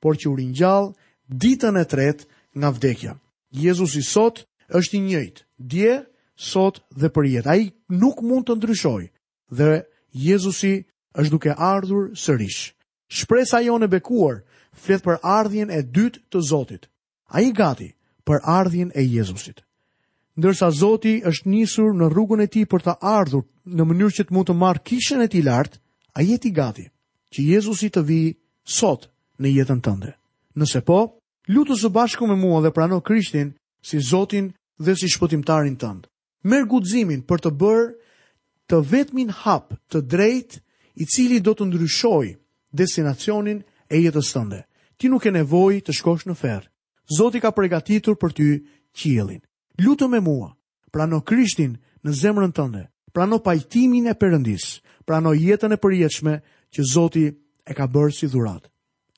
por 0.02 0.14
që 0.20 0.28
u 0.32 0.36
ringjall 0.40 0.88
ditën 1.30 1.78
e 1.82 1.86
tretë 1.94 2.26
nga 2.60 2.70
vdekja. 2.76 3.14
Jezusi 3.64 4.02
sot 4.02 4.42
është 4.76 4.96
i 4.98 5.04
njëjtë, 5.08 5.42
dje, 5.72 5.94
sot 6.52 6.82
dhe 7.00 7.08
për 7.14 7.30
jetë. 7.36 7.48
Ai 7.54 7.62
nuk 8.02 8.18
mund 8.26 8.46
të 8.50 8.58
ndryshojë 8.58 9.10
dhe 9.58 9.72
Jezusi 10.28 10.74
është 11.20 11.32
duke 11.32 11.54
ardhur 11.74 12.10
sërish. 12.26 12.74
Shpresa 13.18 13.62
jonë 13.64 13.88
e 13.88 13.92
bekuar 13.96 14.38
flet 14.84 15.02
për 15.06 15.20
ardhjen 15.24 15.70
e 15.72 15.82
dytë 15.96 16.22
të 16.32 16.40
Zotit. 16.50 16.84
Ai 17.36 17.46
gati 17.56 17.90
për 18.28 18.42
ardhjen 18.60 18.90
e 19.00 19.06
Jezusit 19.14 19.64
ndërsa 20.40 20.70
Zoti 20.72 21.20
është 21.28 21.50
nisur 21.52 21.96
në 21.98 22.08
rrugën 22.14 22.44
e 22.44 22.48
ti 22.48 22.64
për 22.72 22.84
të 22.86 22.94
ardhur 23.04 23.44
në 23.68 23.84
mënyrë 23.88 24.16
që 24.18 24.24
të 24.30 24.34
mund 24.36 24.48
të 24.50 24.56
marrë 24.62 24.84
kishën 24.88 25.24
e 25.24 25.28
ti 25.28 25.42
lartë, 25.44 25.80
a 26.18 26.24
jeti 26.24 26.52
gati 26.56 26.86
që 27.34 27.40
Jezusi 27.56 27.90
të 27.92 28.04
vi 28.08 28.20
sot 28.64 29.10
në 29.42 29.52
jetën 29.58 29.82
tënde. 29.84 30.14
Nëse 30.56 30.82
po, 30.88 31.02
lutu 31.52 31.76
së 31.80 31.90
bashku 31.92 32.28
me 32.28 32.36
mua 32.40 32.62
dhe 32.64 32.72
prano 32.76 33.02
Krishtin 33.02 33.52
si 33.84 34.00
Zotin 34.00 34.52
dhe 34.80 34.96
si 34.96 35.10
shpëtimtarin 35.12 35.76
tënd. 35.80 36.08
Merë 36.48 36.68
gudzimin 36.72 37.22
për 37.28 37.44
të 37.46 37.52
bërë 37.62 37.90
të 38.72 38.82
vetmin 38.92 39.32
hap 39.44 39.74
të 39.92 40.00
drejt 40.12 40.62
i 41.02 41.06
cili 41.06 41.40
do 41.44 41.54
të 41.56 41.68
ndryshoj 41.68 42.38
destinacionin 42.72 43.62
e 43.92 43.96
jetës 44.00 44.32
tënde. 44.34 44.64
Ti 44.98 45.10
nuk 45.12 45.26
e 45.28 45.32
nevoj 45.36 45.82
të 45.84 45.92
shkosh 45.98 46.26
në 46.28 46.36
ferë. 46.40 46.68
Zoti 47.18 47.42
ka 47.44 47.52
përgatitur 47.52 48.16
për 48.16 48.32
ty 48.34 48.48
qielin. 48.96 49.42
Lutë 49.80 50.08
me 50.12 50.20
mua, 50.22 50.52
prano 50.92 51.22
krishtin 51.22 51.78
në 52.04 52.12
zemrën 52.20 52.52
tënde, 52.52 52.84
prano 53.14 53.40
pajtimin 53.40 54.08
e 54.12 54.16
përëndis, 54.20 54.66
prano 55.06 55.34
jetën 55.34 55.72
e 55.72 55.78
përjetëshme 55.84 56.36
që 56.76 56.84
Zoti 56.94 57.26
e 57.68 57.74
ka 57.76 57.88
bërë 57.88 58.14
si 58.16 58.28
dhurat. 58.28 58.68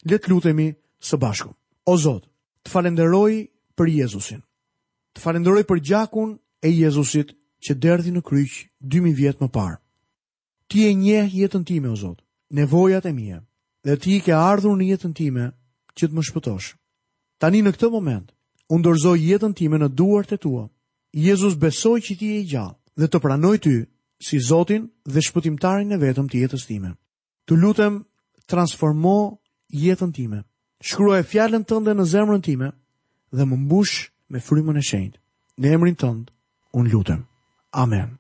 Letë 0.06 0.30
lutemi 0.30 0.68
së 1.02 1.18
bashku. 1.18 1.54
O 1.86 1.98
Zot, 1.98 2.26
të 2.64 2.72
falenderoj 2.72 3.32
për 3.78 3.88
Jezusin. 4.00 4.42
Të 5.14 5.22
falenderoj 5.24 5.64
për 5.70 5.80
gjakun 5.90 6.36
e 6.62 6.70
Jezusit 6.72 7.34
që 7.64 7.76
derdi 7.84 8.12
në 8.12 8.22
kryq 8.28 8.58
2000 8.94 9.16
vjetë 9.18 9.42
më 9.44 9.50
parë. 9.56 9.78
Ti 10.70 10.86
e 10.90 10.94
nje 10.96 11.22
jetën 11.40 11.66
time, 11.68 11.90
o 11.92 11.96
Zot, 12.00 12.24
nevojat 12.56 13.06
e 13.06 13.14
mje, 13.14 13.40
dhe 13.84 13.96
ti 14.02 14.20
ke 14.26 14.34
ardhur 14.34 14.78
në 14.80 14.90
jetën 14.94 15.14
time 15.14 15.50
që 15.98 16.08
të 16.10 16.14
më 16.14 16.24
shpëtosh. 16.30 16.70
Tani 17.42 17.60
në 17.62 17.74
këtë 17.76 17.90
moment, 17.92 18.26
unë 18.72 18.84
dorzoj 18.88 19.18
jetën 19.20 19.54
time 19.58 19.78
në 19.82 19.90
duart 19.98 20.32
e 20.34 20.38
tua. 20.38 20.68
Jezus 21.14 21.58
besoj 21.60 22.00
që 22.02 22.16
ti 22.20 22.30
e 22.36 22.40
i 22.42 22.48
gjallë 22.50 22.76
dhe 22.98 23.08
të 23.10 23.20
pranoj 23.22 23.58
ty 23.62 23.74
si 24.24 24.40
Zotin 24.40 24.88
dhe 25.06 25.22
shpëtimtarin 25.22 25.92
e 25.94 26.00
vetëm 26.02 26.30
të 26.30 26.40
jetës 26.44 26.68
time. 26.68 26.96
Të 27.46 27.58
lutem, 27.60 28.04
transformo 28.48 29.40
jetën 29.74 30.14
time. 30.16 30.44
Shkruaj 30.84 31.24
fjallën 31.30 31.66
tënde 31.68 31.94
në 31.96 32.06
zemrën 32.12 32.44
time 32.46 32.70
dhe 33.34 33.46
më 33.48 33.56
mbush 33.66 34.08
me 34.32 34.40
frymën 34.40 34.80
e 34.80 34.84
shenjtë. 34.84 35.20
Në 35.62 35.74
emrin 35.78 35.96
tënd, 36.00 36.30
unë 36.74 36.92
lutem. 36.94 37.26
Amen. 37.72 38.18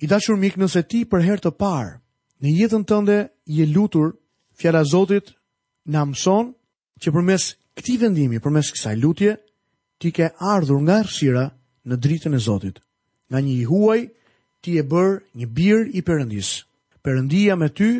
I 0.00 0.06
dashur 0.08 0.36
mik, 0.36 0.56
nëse 0.56 0.82
ti 0.88 1.04
për 1.08 1.22
herë 1.24 1.44
të 1.46 1.54
parë 1.60 1.94
në 2.40 2.54
jetën 2.56 2.84
tënde 2.88 3.16
je 3.52 3.66
lutur, 3.68 4.14
fjala 4.60 4.80
e 4.84 4.88
Zotit 4.88 5.34
na 5.84 6.04
mëson 6.08 6.52
që 7.00 7.12
përmes 7.12 7.46
këtij 7.76 7.96
vendimi, 8.00 8.40
përmes 8.40 8.70
kësaj 8.74 8.96
lutje, 9.00 9.34
ti 10.00 10.08
ke 10.16 10.26
ardhur 10.52 10.80
nga 10.88 10.98
rëshira 11.06 11.44
në 11.88 11.94
dritën 12.04 12.34
e 12.34 12.40
Zotit. 12.46 12.76
Nga 13.30 13.38
një 13.44 13.54
i 13.60 13.64
huaj, 13.70 14.00
ti 14.64 14.70
e 14.80 14.84
bërë 14.92 15.14
një 15.38 15.46
birë 15.56 15.84
i 15.98 16.00
përëndis. 16.08 16.50
Përëndia 17.04 17.54
me 17.60 17.68
ty, 17.78 17.90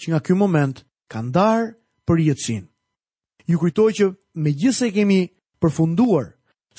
që 0.00 0.06
nga 0.10 0.20
kjo 0.24 0.34
moment, 0.42 0.76
ka 1.10 1.18
ndarë 1.28 1.66
për 2.08 2.16
jetësin. 2.28 2.64
Ju 3.48 3.58
kujtoj 3.60 3.90
që 3.98 4.06
me 4.42 4.50
gjithse 4.60 4.88
kemi 4.96 5.20
përfunduar 5.60 6.26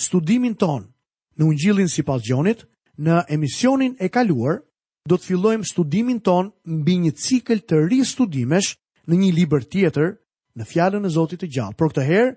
studimin 0.06 0.56
tonë 0.62 0.88
në 1.38 1.42
ungjillin 1.50 1.90
si 1.90 2.04
pas 2.04 2.22
në 3.02 3.16
emisionin 3.34 3.94
e 4.00 4.08
kaluar, 4.14 4.58
do 5.10 5.16
të 5.18 5.26
fillojmë 5.28 5.66
studimin 5.66 6.20
tonë 6.22 6.52
në 6.70 6.84
bëj 6.86 6.98
një 7.06 7.12
cikl 7.24 7.60
të 7.70 7.76
ri 7.90 8.00
studimesh 8.06 8.72
në 9.08 9.14
një 9.22 9.30
liber 9.40 9.64
tjetër 9.74 10.10
në 10.58 10.64
fjallën 10.70 11.06
e 11.06 11.10
Zotit 11.16 11.44
e 11.44 11.48
gjallë. 11.54 11.78
Për 11.80 11.88
këtë 11.90 12.04
herë, 12.10 12.34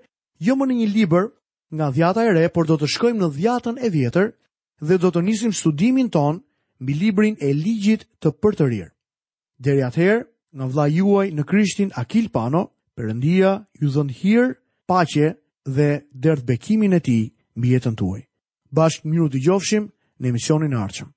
jo 0.47 0.53
më 0.57 0.65
në 0.67 0.75
një 0.79 0.87
liber 0.95 1.23
nga 1.75 1.89
dhjata 1.95 2.21
e 2.25 2.31
re, 2.33 2.45
por 2.55 2.65
do 2.69 2.77
të 2.79 2.89
shkojmë 2.95 3.21
në 3.21 3.27
dhjatën 3.37 3.79
e 3.83 3.89
vjetër 3.93 4.29
dhe 4.87 4.97
do 5.03 5.09
të 5.11 5.21
nisim 5.27 5.53
studimin 5.55 6.09
ton 6.15 6.41
mbi 6.81 6.93
librin 7.01 7.35
e 7.45 7.51
ligjit 7.53 8.05
të 8.23 8.31
përtërir. 8.41 8.87
Deri 9.65 9.83
atëherë, 9.87 10.23
në 10.55 10.65
vla 10.73 10.85
juaj 10.91 11.27
në 11.35 11.43
Krishtin 11.47 11.91
Akil 12.01 12.29
Pano, 12.33 12.65
përëndia 12.97 13.51
ju 13.79 13.87
dhënë 13.91 14.15
hirë, 14.21 14.49
paqe 14.87 15.27
dhe 15.75 15.89
dërth 16.23 16.45
bekimin 16.47 16.95
e 16.97 17.01
ti 17.03 17.19
mbi 17.59 17.75
jetën 17.75 17.95
tuaj. 17.99 18.21
Bashkë 18.75 19.07
miru 19.11 19.27
të 19.31 19.43
gjofshim 19.47 19.91
në 20.19 20.25
emisionin 20.31 20.75
e 20.79 20.81
arqëm. 20.85 21.14